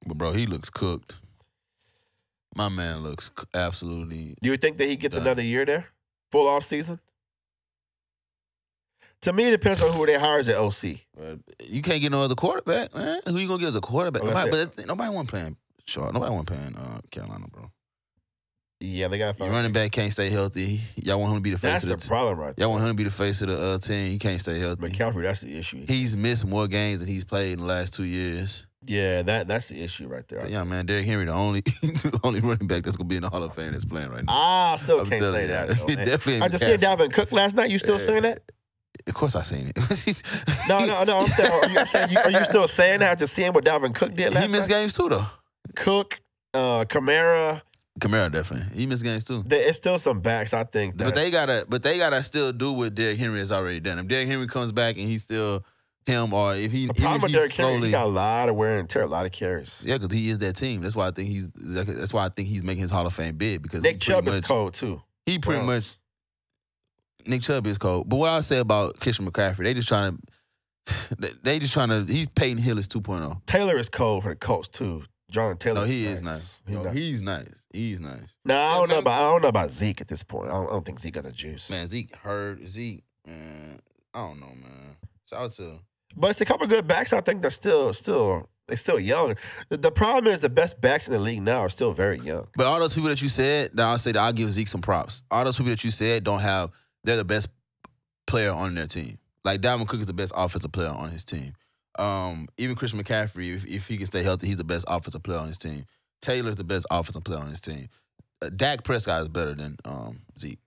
[0.07, 1.17] But bro, he looks cooked.
[2.55, 4.35] My man looks absolutely.
[4.43, 5.27] Do you think that he gets Done.
[5.27, 5.87] another year there?
[6.33, 7.01] Full off season?
[9.23, 10.99] To me, it depends on who they hire as an OC.
[11.21, 13.21] uh, You can't get no other quarterback, man.
[13.27, 14.23] Who you gonna get as a quarterback?
[14.23, 15.57] Well, nobody, but nobody want playing
[15.87, 16.13] short.
[16.13, 17.71] Nobody want playing uh, Carolina, bro.
[18.83, 20.81] Yeah, they got to Your running back can't stay healthy.
[20.97, 22.55] Y'all want him to be the face That's of the the problem right.
[22.59, 24.11] Y'all want him to be the face of the uh, team.
[24.11, 24.83] He can't stay healthy.
[24.89, 25.85] McCaffrey, that's the issue.
[25.87, 28.67] He's missed more games than he's played in the last two years.
[28.85, 30.45] Yeah, that that's the issue right there.
[30.49, 33.31] Yeah, man, Derrick Henry, the only the only running back that's gonna be in the
[33.31, 34.33] Hall of Fame that's playing right now.
[34.35, 35.49] Ah, I still I'm can't say you.
[35.49, 35.69] that.
[35.79, 36.79] Though, It definitely I just McCaffrey.
[36.79, 37.71] Dalvin Cook last night.
[37.71, 38.43] You still saying that?
[39.07, 40.23] Of course, I seen it.
[40.69, 41.19] No, no, no.
[41.19, 43.19] I'm saying, are you, I'm saying, you, are you still saying that?
[43.19, 44.47] Just seeing what Dalvin Cook did last night?
[44.47, 44.77] he missed night.
[44.77, 45.27] games too, though.
[45.77, 46.21] Cook,
[46.55, 47.63] uh, Kamara.
[48.01, 48.75] Kamara definitely.
[48.79, 49.43] He missed games too.
[49.45, 50.55] There, it's still some backs.
[50.55, 50.97] I think.
[50.97, 53.99] But they gotta, but they gotta still do what Derrick Henry has already done.
[53.99, 55.65] If Derrick Henry comes back and he's still
[56.07, 58.57] him, or if he, the problem with he Derrick Henry, he got a lot of
[58.57, 59.85] wear and tear, a lot of carries.
[59.87, 60.81] yeah, because he is that team.
[60.81, 61.51] That's why I think he's.
[61.53, 64.41] That's why I think he's making his Hall of Fame bid because Nick Chubb is
[64.41, 65.03] cold too.
[65.27, 65.99] He pretty Browns.
[67.21, 68.09] much Nick Chubb is cold.
[68.09, 70.19] But what I say about Christian McCaffrey, they just trying
[70.87, 72.11] to, they- just trying to.
[72.13, 73.45] He's Peyton Hillis 2.0.
[73.47, 75.05] Taylor is cold for the Colts too.
[75.31, 75.81] John Taylor.
[75.83, 76.61] No, he is nice.
[76.67, 76.95] He No, nice.
[76.95, 77.62] he's nice.
[77.73, 78.37] He's nice.
[78.45, 80.49] No, I don't know about I don't know about Zeke at this point.
[80.49, 81.71] I don't, I don't think Zeke got the juice.
[81.71, 82.67] Man, Zeke hurt.
[82.67, 83.81] Zeke, man,
[84.15, 84.97] I don't know, man.
[85.29, 85.79] Shout out to
[86.17, 87.13] But it's a couple good backs.
[87.13, 89.37] I think they're still still they're still young.
[89.69, 92.49] The, the problem is the best backs in the league now are still very young.
[92.57, 94.81] But all those people that you said, that I'll say that I'll give Zeke some
[94.81, 95.23] props.
[95.31, 96.71] All those people that you said don't have,
[97.05, 97.49] they're the best
[98.27, 99.19] player on their team.
[99.45, 101.55] Like Dalvin Cook is the best offensive player on his team.
[101.99, 105.39] Um, even Christian McCaffrey, if, if he can stay healthy, he's the best offensive player
[105.39, 105.85] on his team.
[106.23, 107.89] Taylor's the best offensive player on his team.
[108.41, 110.59] Uh, Dak Prescott is better than um, Zeke.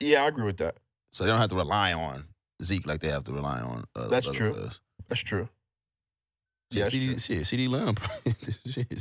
[0.00, 0.76] Yeah, I agree with that.
[1.12, 2.24] So they don't have to rely on
[2.62, 4.70] Zeke like they have to rely on uh, That's true.
[5.08, 5.48] That's true.
[6.70, 7.18] Yeah, that's CeeDee, true.
[7.18, 7.94] shit, CeeDee Lamb.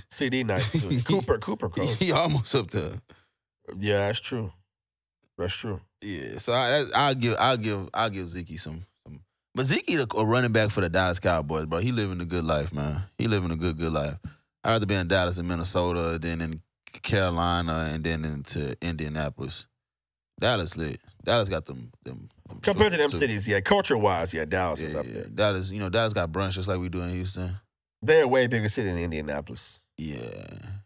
[0.10, 1.02] CeeDee nice too.
[1.06, 2.94] Cooper, Cooper he, he almost up there.
[3.78, 4.54] Yeah, that's true.
[5.38, 5.82] That's true.
[6.02, 9.20] Yeah, so I, I'll give, I'll give, I'll give Zeke some, some.
[9.54, 11.80] But Zeke a, a running back for the Dallas Cowboys, bro.
[11.80, 13.04] He living a good life, man.
[13.18, 14.16] He living a good, good life.
[14.68, 16.62] I'd rather be in Dallas and Minnesota than in
[17.02, 19.66] Carolina and then into Indianapolis.
[20.42, 21.00] Dallas lit.
[21.24, 22.28] Dallas got them, them.
[22.50, 25.14] them Compared to them so- cities, yeah, culture wise, yeah, Dallas Yeah, is up yeah.
[25.14, 25.24] there.
[25.30, 27.56] Dallas, you know, Dallas got brunch just like we do in Houston.
[28.02, 30.44] They're a way bigger city than Indianapolis Yeah,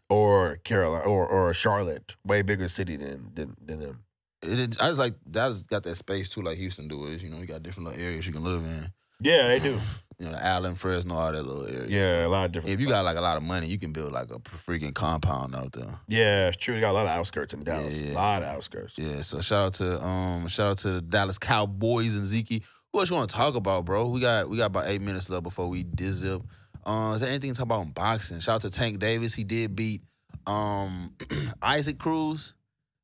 [0.08, 2.14] or Carolina or or Charlotte.
[2.24, 4.04] Way bigger city than than, than them.
[4.42, 7.04] it- I just like Dallas got that space too, like Houston do.
[7.06, 8.92] Is you know, you got different little areas you can live in.
[9.20, 9.78] Yeah, they do.
[10.22, 11.86] You know, Allen, Frisco, all that little area.
[11.88, 12.74] Yeah, a lot of different.
[12.74, 15.56] If you got like a lot of money, you can build like a freaking compound
[15.56, 15.98] out there.
[16.06, 16.74] Yeah, it's true.
[16.74, 18.00] They got a lot of outskirts in Dallas.
[18.00, 18.12] Yeah, yeah.
[18.12, 18.96] A lot of outskirts.
[18.96, 19.22] Yeah.
[19.22, 22.62] So shout out to um shout out to the Dallas Cowboys and Zeke.
[22.92, 24.06] Who else you want to talk about, bro?
[24.06, 26.44] We got we got about eight minutes left before we dizip.
[26.86, 28.38] Uh, is there anything to talk about in boxing?
[28.38, 29.34] Shout out to Tank Davis.
[29.34, 30.02] He did beat
[30.46, 31.16] um
[31.62, 32.54] Isaac Cruz.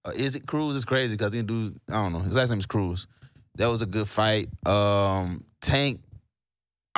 [0.05, 0.77] Uh, is it Cruz?
[0.77, 2.21] It's crazy because he do I don't know.
[2.21, 3.09] His last name is Cruz.
[3.57, 4.51] That was a good fight.
[4.65, 6.01] Um Tank.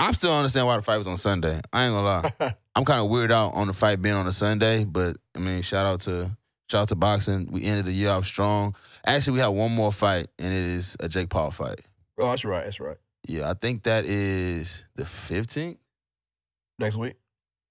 [0.01, 1.61] I'm still understand why the fight was on Sunday.
[1.73, 2.55] I ain't gonna lie.
[2.75, 5.61] I'm kind of weird out on the fight being on a Sunday, but I mean,
[5.63, 6.37] shout out to
[6.71, 7.49] shout out to boxing.
[7.51, 8.75] We ended the year off strong.
[9.07, 11.81] Actually, we have one more fight, and it is a Jake Paul fight.
[12.19, 12.65] Oh, that's right.
[12.65, 12.97] That's right.
[13.29, 15.77] Yeah, I think that is the 15th.
[16.79, 17.17] Next week,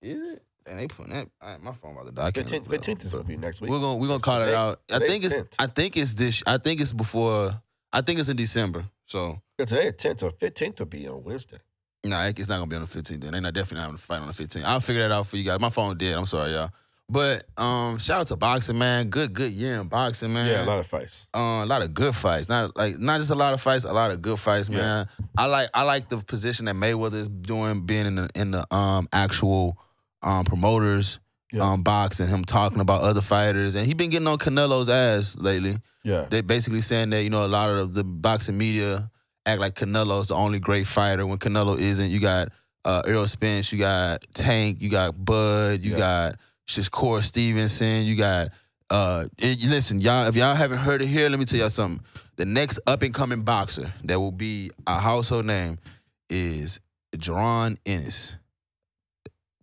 [0.04, 0.44] Is it?
[0.68, 1.28] And they putting that.
[1.42, 2.28] I, my phone about to die.
[2.28, 2.68] I can't fifteenth.
[2.68, 2.76] remember.
[2.76, 3.72] Fifteenth is But gonna be next week.
[3.72, 4.82] We're gonna we're gonna call it out.
[4.92, 5.56] I think it's 10th.
[5.58, 6.44] I think it's this.
[6.46, 7.60] I think it's before.
[7.92, 8.86] I think it's in December.
[9.08, 11.58] So Yeah, today tenth or fifteenth will be on Wednesday.
[12.04, 13.22] No, it's not gonna be on the 15th.
[13.22, 14.64] Then they're not definitely not having a fight on the 15th.
[14.64, 15.60] I'll figure that out for you guys.
[15.60, 16.18] My phone dead.
[16.18, 16.70] I'm sorry, y'all.
[17.12, 19.10] But um, shout out to boxing, man.
[19.10, 20.45] Good, good year in boxing, man.
[20.45, 21.28] Yeah, a lot of fights.
[21.34, 22.47] uh, a lot of good fights.
[22.47, 24.78] Not like not just a lot of fights, a lot of good fights, Yeah.
[24.78, 25.08] man.
[25.38, 28.74] I like I like the position that Mayweather is doing, being in the in the
[28.74, 29.78] um actual
[30.22, 31.20] um promoters
[31.52, 31.64] Yeah.
[31.72, 35.36] um box and him talking about other fighters, and he been getting on Canelo's ass
[35.36, 35.78] lately.
[36.04, 39.10] Yeah, They basically saying that you know a lot of the boxing media
[39.46, 42.10] act like Canelo's the only great fighter when Canelo isn't.
[42.12, 42.50] You got
[42.86, 45.98] uh, Errol Spence, you got Tank, you got Bud, you Yeah.
[45.98, 46.36] got
[46.68, 48.50] Shakur Stevenson, you got.
[48.92, 50.28] Uh, listen, y'all.
[50.28, 52.04] If y'all haven't heard it here, let me tell y'all something.
[52.38, 55.78] The next up and coming boxer that will be a household name
[56.30, 56.80] is
[57.16, 58.36] Jaron Ennis.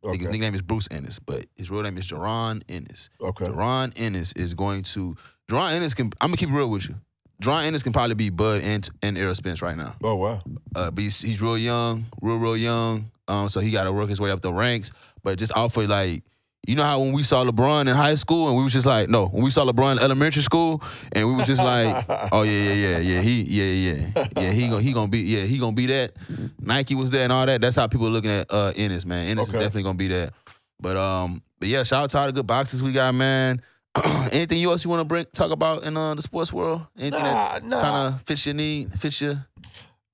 [0.04, 0.18] okay.
[0.18, 3.08] His nickname is Boots Ennis, but his real name is Jaron Ennis.
[3.20, 3.46] okay.
[3.46, 5.16] Deron Ennis is going to.
[5.48, 6.06] Deron Ennis can.
[6.20, 6.96] I'm gonna keep it real with you.
[7.42, 9.94] Deron Ennis can probably be Bud and and Errol Spence right now.
[10.02, 10.40] Oh wow.
[10.74, 13.10] Uh, but he's, he's real young, real real young.
[13.28, 14.92] Um, so he got to work his way up the ranks.
[15.22, 16.22] But just off of like
[16.66, 19.08] You know how when we saw LeBron in high school and we was just like,
[19.08, 20.82] no, when we saw LeBron in elementary school
[21.12, 24.68] and we was just like, oh yeah, yeah, yeah, yeah, he, yeah, yeah, yeah, he
[24.68, 26.14] gonna he gonna be, yeah, he gonna be that.
[26.60, 27.60] Nike was there and all that.
[27.60, 29.28] That's how people are looking at uh Ennis, man.
[29.28, 29.58] Ennis Okay.
[29.58, 30.32] is definitely gonna be that.
[30.80, 33.62] But um, but yeah, shout out to all the good boxes we got, man.
[34.32, 36.86] Anything else you want to bring talk about in uh, the sports world?
[36.98, 37.82] Anything that Nah, nah.
[37.82, 39.46] kind of fits your need, fits your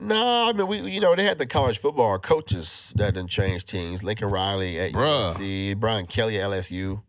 [0.00, 3.64] No, I mean we you know they had the college football coaches that didn't change
[3.64, 4.02] teams.
[4.02, 5.30] Lincoln Riley at Bruh.
[5.36, 7.02] USC, Brian Kelly at LSU.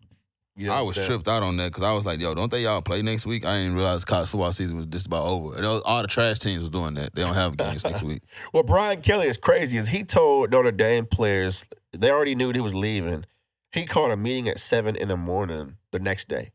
[0.55, 2.61] You know I was tripped out on that because I was like, yo, don't they
[2.61, 3.43] y'all play next week?
[3.43, 5.55] I didn't realize college football season was just about over.
[5.55, 7.15] And all the trash teams was doing that.
[7.15, 8.21] They don't have games next week.
[8.53, 9.77] Well, Brian Kelly is crazy.
[9.77, 13.25] Is he told Notre Dame players they already knew he was leaving.
[13.71, 16.51] He called a meeting at seven in the morning the next day.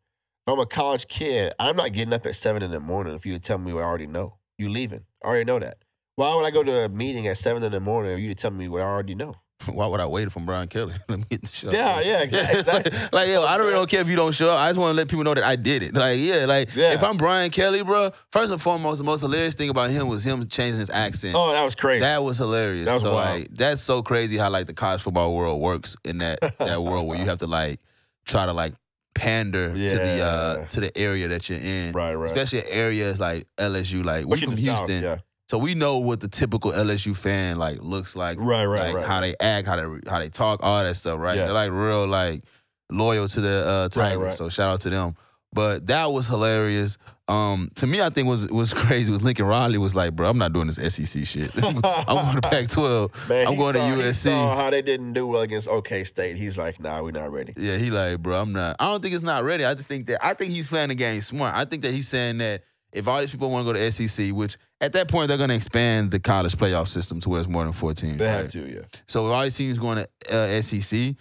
[0.48, 3.38] I'm a college kid, I'm not getting up at seven in the morning if you
[3.38, 4.36] tell me what I already know.
[4.56, 5.04] You leaving?
[5.22, 5.76] I already know that.
[6.16, 8.50] Why would I go to a meeting at seven in the morning if you tell
[8.50, 9.34] me what I already know?
[9.66, 10.94] Why would I wait for Brian Kelly?
[11.08, 11.70] Let me get the show.
[11.70, 12.60] Yeah, yeah, exactly.
[12.60, 12.92] exactly.
[12.92, 14.58] like, like, yo, I don't really don't care if you don't show up.
[14.58, 15.94] I just want to let people know that I did it.
[15.94, 16.92] Like, yeah, like Yeah.
[16.94, 18.10] if I'm Brian Kelly, bro.
[18.32, 21.34] First and foremost, the most hilarious thing about him was him changing his accent.
[21.36, 22.00] Oh, that was crazy.
[22.00, 22.86] That was hilarious.
[22.86, 23.40] That was so wild.
[23.40, 27.06] like that's so crazy how like the college football world works in that that world
[27.06, 27.80] where you have to like
[28.26, 28.74] try to like
[29.18, 31.92] pander to the uh to the area that you're in.
[31.92, 32.30] right, right.
[32.30, 34.04] Especially areas like LSU.
[34.04, 34.76] Like we from Houston.
[34.76, 35.18] South, yeah.
[35.48, 38.38] So we know what the typical LSU fan like looks like.
[38.38, 39.06] Right, right, like right.
[39.06, 41.36] how they act, how they how they talk, all that stuff, right?
[41.36, 41.46] Yeah.
[41.46, 42.44] They're like real like
[42.90, 44.18] loyal to the uh Tigers.
[44.18, 44.34] right.
[44.34, 45.16] So shout out to them.
[45.52, 46.98] But that was hilarious.
[47.28, 50.38] Um, to me, I think was was crazy was Lincoln Riley was like, bro, I'm
[50.38, 51.54] not doing this SEC shit.
[51.62, 53.28] I'm going to Pac-12.
[53.28, 54.24] Man, I'm going to saw- he USC.
[54.30, 56.36] saw how they didn't do well against OK State.
[56.36, 57.52] He's like, nah, we're not ready.
[57.56, 58.76] Yeah, he like, bro, I'm not.
[58.78, 59.64] I don't think it's not ready.
[59.64, 61.54] I just think that I think he's playing the game smart.
[61.54, 62.62] I think that he's saying that
[62.92, 65.50] if all these people want to go to SEC, which at that point they're going
[65.50, 68.18] to expand the college playoff system to where it's more than four teams.
[68.18, 68.42] They right?
[68.42, 68.80] have to, yeah.
[69.06, 71.14] So if all these teams going to uh, SEC,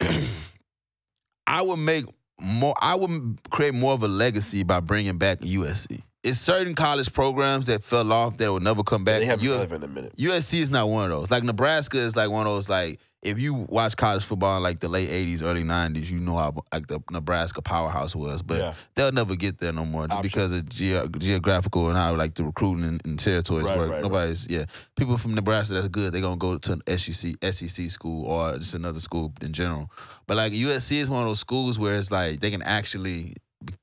[1.46, 2.04] I would make
[2.40, 2.74] more.
[2.80, 6.02] I would create more of a legacy by bringing back USC.
[6.24, 9.20] It's certain college programs that fell off that will never come back.
[9.20, 10.16] They haven't U- in a minute.
[10.16, 11.30] USC is not one of those.
[11.30, 14.78] Like Nebraska is like one of those like if you watch college football in like
[14.80, 18.42] the late '80s, early '90s, you know how like the Nebraska powerhouse was.
[18.42, 18.74] But Yeah.
[18.94, 20.22] they'll never get there no more Option.
[20.22, 23.88] because of ge- geographical and how like the recruiting and, and territories Right, work.
[23.90, 24.02] right, right.
[24.02, 24.66] Nobody's yeah.
[24.96, 26.12] People from Nebraska that's good.
[26.12, 29.90] They're gonna go to an SEC SEC school or just another school in general.
[30.28, 33.34] But like USC is one of those schools where it's like they can actually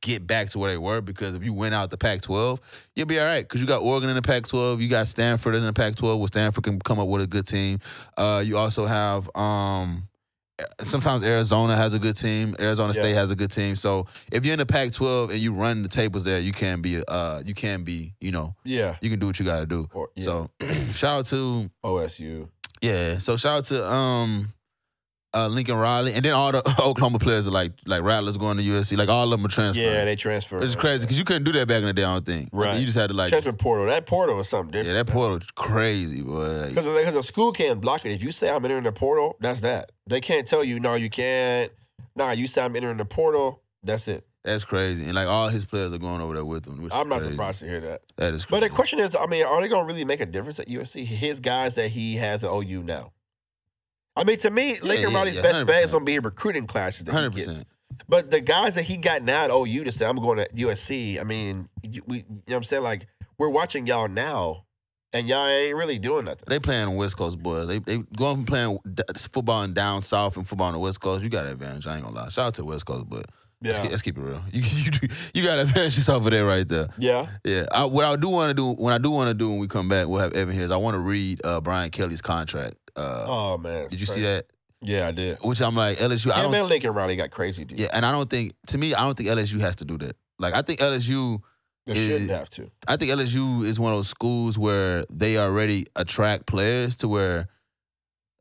[0.01, 2.59] get back to where they were because if you went out the Pac-12,
[2.95, 5.63] you'll be all right because you got Oregon in the Pac-12, you got Stanford in
[5.63, 6.17] the Pac-12.
[6.17, 7.80] Where Stanford can come up with a good team.
[8.17, 10.07] Uh, you also have um,
[10.84, 12.55] sometimes Arizona has a good team.
[12.59, 13.01] Arizona Yeah.
[13.01, 13.76] State has a good team.
[13.76, 17.03] So if you're in the Pac-12 and you run the tables there, you can be
[17.05, 18.95] uh, you can be you know Yeah.
[19.01, 19.89] you can do what you got to do.
[19.93, 20.23] Or, yeah.
[20.23, 20.49] So
[20.91, 22.47] shout out to OSU.
[22.82, 23.17] yeah.
[23.17, 24.53] So shout out to um
[25.36, 28.63] uh Lincoln Riley and then all the Oklahoma players are like like Rattlers going to
[28.63, 28.97] USC.
[28.97, 29.88] Like all of them are transferring.
[29.88, 30.63] Yeah, they transfer.
[30.63, 32.03] It's crazy because you couldn't do that back in the day.
[32.03, 32.49] I don't think.
[32.53, 32.79] Like, Right.
[32.79, 33.29] you just had to like.
[33.29, 33.86] transfer portal.
[33.88, 34.88] That portal was something different.
[34.95, 36.67] yeah, that portal is crazy, boy.
[36.69, 38.11] Because because a school can't block it.
[38.11, 39.91] If you say I'm entering the portal, that's that.
[40.07, 41.71] They can't tell you no, you can't.
[42.15, 43.61] Nah, you say I'm entering the portal.
[43.83, 44.25] That's it.
[44.43, 46.89] that's crazy, and like all his players are going over there with him.
[46.91, 47.31] I'm not crazy.
[47.31, 48.01] surprised to hear that.
[48.17, 48.45] That is.
[48.45, 48.61] Crazy.
[48.61, 50.67] But the question is, I mean, are they going to really make a difference at
[50.67, 51.03] USC?
[51.05, 53.11] His guys that he has at OU now.
[54.16, 56.68] I mean, to me, Lincoln yeah, Riley's yeah, best bet is going to be recruiting
[56.68, 57.66] classes that he gets.
[58.07, 61.20] But the guys that he got now at OU to say I'm going to USC,
[61.20, 62.84] I mean, you, we, you know what I'm saying?
[62.84, 63.07] Like,
[63.38, 64.66] we're watching y'all now,
[65.13, 66.45] and y'all ain't really doing nothing.
[66.47, 67.68] They playing West Coast boys.
[67.68, 68.80] They they going from playing
[69.32, 71.24] football in down south and football on the West Coast.
[71.24, 71.88] You got an advantage.
[71.88, 72.30] I ain't gonna lie.
[72.30, 73.26] Shout out to West Coast, but
[73.64, 73.82] let's, Yeah.
[73.84, 74.41] keep, let's keep it real.
[74.51, 76.88] You you do, you got advantages over there right there.
[76.97, 77.28] Yeah.
[77.43, 77.66] Yeah.
[77.72, 79.68] I, what I do want to do when I do want to do when we
[79.68, 80.64] come back, we'll have Evan here.
[80.64, 82.76] Is I want to read uh, Brian Kelly's contract.
[82.95, 83.88] Uh, Oh, man.
[83.89, 84.45] did you see that?
[84.82, 85.38] Yeah, I did.
[85.41, 86.32] Which I'm like LSU.
[86.32, 86.51] I Yeah, don't.
[86.51, 87.80] man, Lincoln Riley got crazy, dude.
[87.80, 90.16] Yeah, and I don't think to me, I don't think LSU has to do that.
[90.38, 91.39] Like I think LSU,
[91.88, 92.70] They shouldn't have to.
[92.88, 97.47] I think LSU is one of those schools where they already attract players to where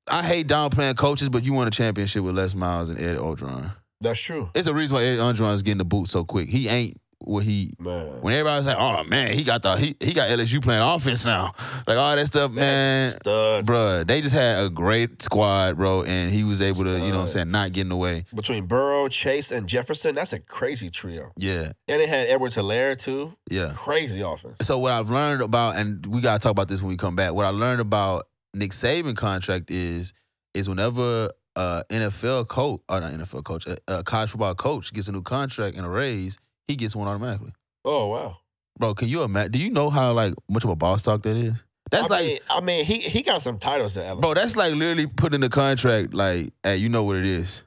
[0.06, 3.72] I hate downplaying coaches, but you won a championship with Les Miles and Ed Orgeron.
[4.04, 4.50] That's true.
[4.54, 6.48] It's a reason why Ed Orgeron is getting the boot so quick.
[6.48, 8.20] He ain't what he Man.
[8.20, 11.54] when everybody's like, oh man, he got the he, he got LSU playing offense now.
[11.86, 13.12] Like all that stuff, man.
[13.12, 13.66] Studs.
[13.66, 17.14] Bruh, they just had a great squad, bro, and he was able to, you know
[17.14, 17.52] what I'm saying, Studs.
[17.52, 18.26] not getting away.
[18.34, 21.32] Between Burrow, Chase, and Jefferson, that's a crazy trio.
[21.38, 23.32] Yeah, And they had Edwards Helaire, too.
[23.50, 23.72] yeah.
[23.74, 24.58] Crazy offense.
[24.60, 27.32] So what I've learned about, and we gotta talk about this when we come back.
[27.32, 30.12] What I learned about Nick Saban contract is,
[30.52, 35.08] is whenever uh NFL coach or not NFL coach, a, a college football coach gets
[35.08, 37.52] a new contract and a raise, he gets one automatically.
[37.84, 38.38] Oh, wow.
[38.78, 39.52] Bro, can you imagine?
[39.52, 41.54] Do you know how like much of a boss talk that is?
[41.90, 44.20] That's I like, mean, I mean, he he got some titles at Alabama.
[44.20, 47.62] bro, that's like literally putting the contract like, hey, you know what it is.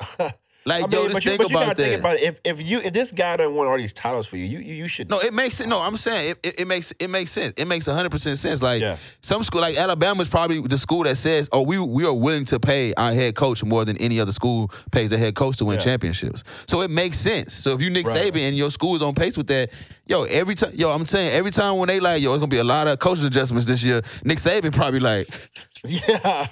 [0.64, 1.88] Like, I mean, yo, just but you, think but you about gotta that.
[1.88, 2.22] think about it.
[2.22, 4.74] If if you if this guy doesn't won all these titles for you, you you,
[4.74, 5.10] you should.
[5.10, 5.68] No, it makes it.
[5.68, 7.54] No, I'm saying it, it, it makes it makes sense.
[7.56, 8.62] It makes 100 percent sense.
[8.62, 8.96] Like Yeah.
[9.20, 12.44] some school, like Alabama is probably the school that says, "Oh, we we are willing
[12.46, 15.64] to pay our head coach more than any other school pays their head coach to
[15.64, 15.84] win Yeah.
[15.84, 17.54] championships." So it makes sense.
[17.54, 18.32] So if you Nick Right.
[18.32, 19.70] Saban and your school is on pace with that,
[20.12, 22.58] yo, every time, yo, I'm saying every time when they like, yo, it's gonna be
[22.58, 24.02] a lot of coaching adjustments this year.
[24.24, 25.26] Nick Saban probably like,
[25.84, 26.46] yeah.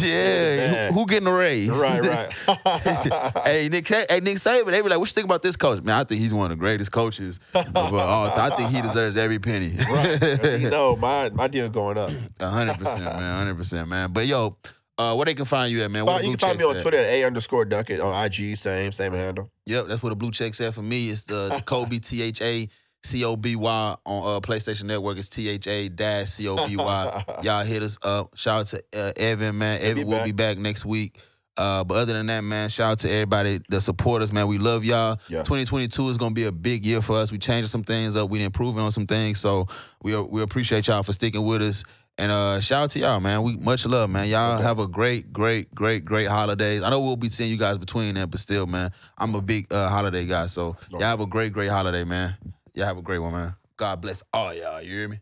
[0.00, 1.70] yeah, who, who getting a raise?
[1.70, 3.42] right, right.
[3.44, 5.98] hey Nick, hey Nick Saban, they be like, "What you think about this coach?" Man,
[5.98, 8.52] I think he's one of the greatest coaches of all time.
[8.52, 9.74] I think he deserves every penny.
[9.90, 12.10] right, you know, my my deal going up.
[12.38, 13.38] Hundred percent, man.
[13.38, 14.12] hundred percent, man.
[14.12, 14.56] But yo,
[14.98, 16.04] uh, where they can find you at, man?
[16.04, 16.82] The you can find me on at?
[16.82, 19.50] Twitter at a underscore Duckett on IG, same same handle.
[19.66, 21.10] Yep, that's where the blue checks at for me.
[21.10, 22.68] It's the, the Kobe T H A
[23.02, 25.18] C O B Y on uh, PlayStation Network.
[25.18, 27.24] It's T H A dash C O B Y.
[27.42, 28.36] Y'all hit us up.
[28.36, 29.80] Shout out to uh, Evan, man.
[29.80, 31.18] Evan will be back next week.
[31.56, 34.46] Uh, but other than that, man, shout out to everybody that support us, man.
[34.46, 35.18] We love y'all.
[35.28, 35.38] Yeah.
[35.38, 37.32] 2022 is gonna be a big year for us.
[37.32, 38.30] We changed some things up.
[38.30, 39.40] We improving on some things.
[39.40, 39.66] So
[40.02, 41.84] we we appreciate y'all for sticking with us.
[42.20, 43.44] And uh, shout out to y'all, man.
[43.44, 44.26] We much love, man.
[44.26, 46.82] Y'all have a great, great, great, great holidays.
[46.82, 49.72] I know we'll be seeing you guys between them, but still, man, I'm a big
[49.72, 50.46] uh, holiday guy.
[50.46, 52.36] So y'all have a great, great holiday, man.
[52.74, 53.54] Y'all have a great one, man.
[53.76, 54.82] God bless all y'all.
[54.82, 55.20] You hear me?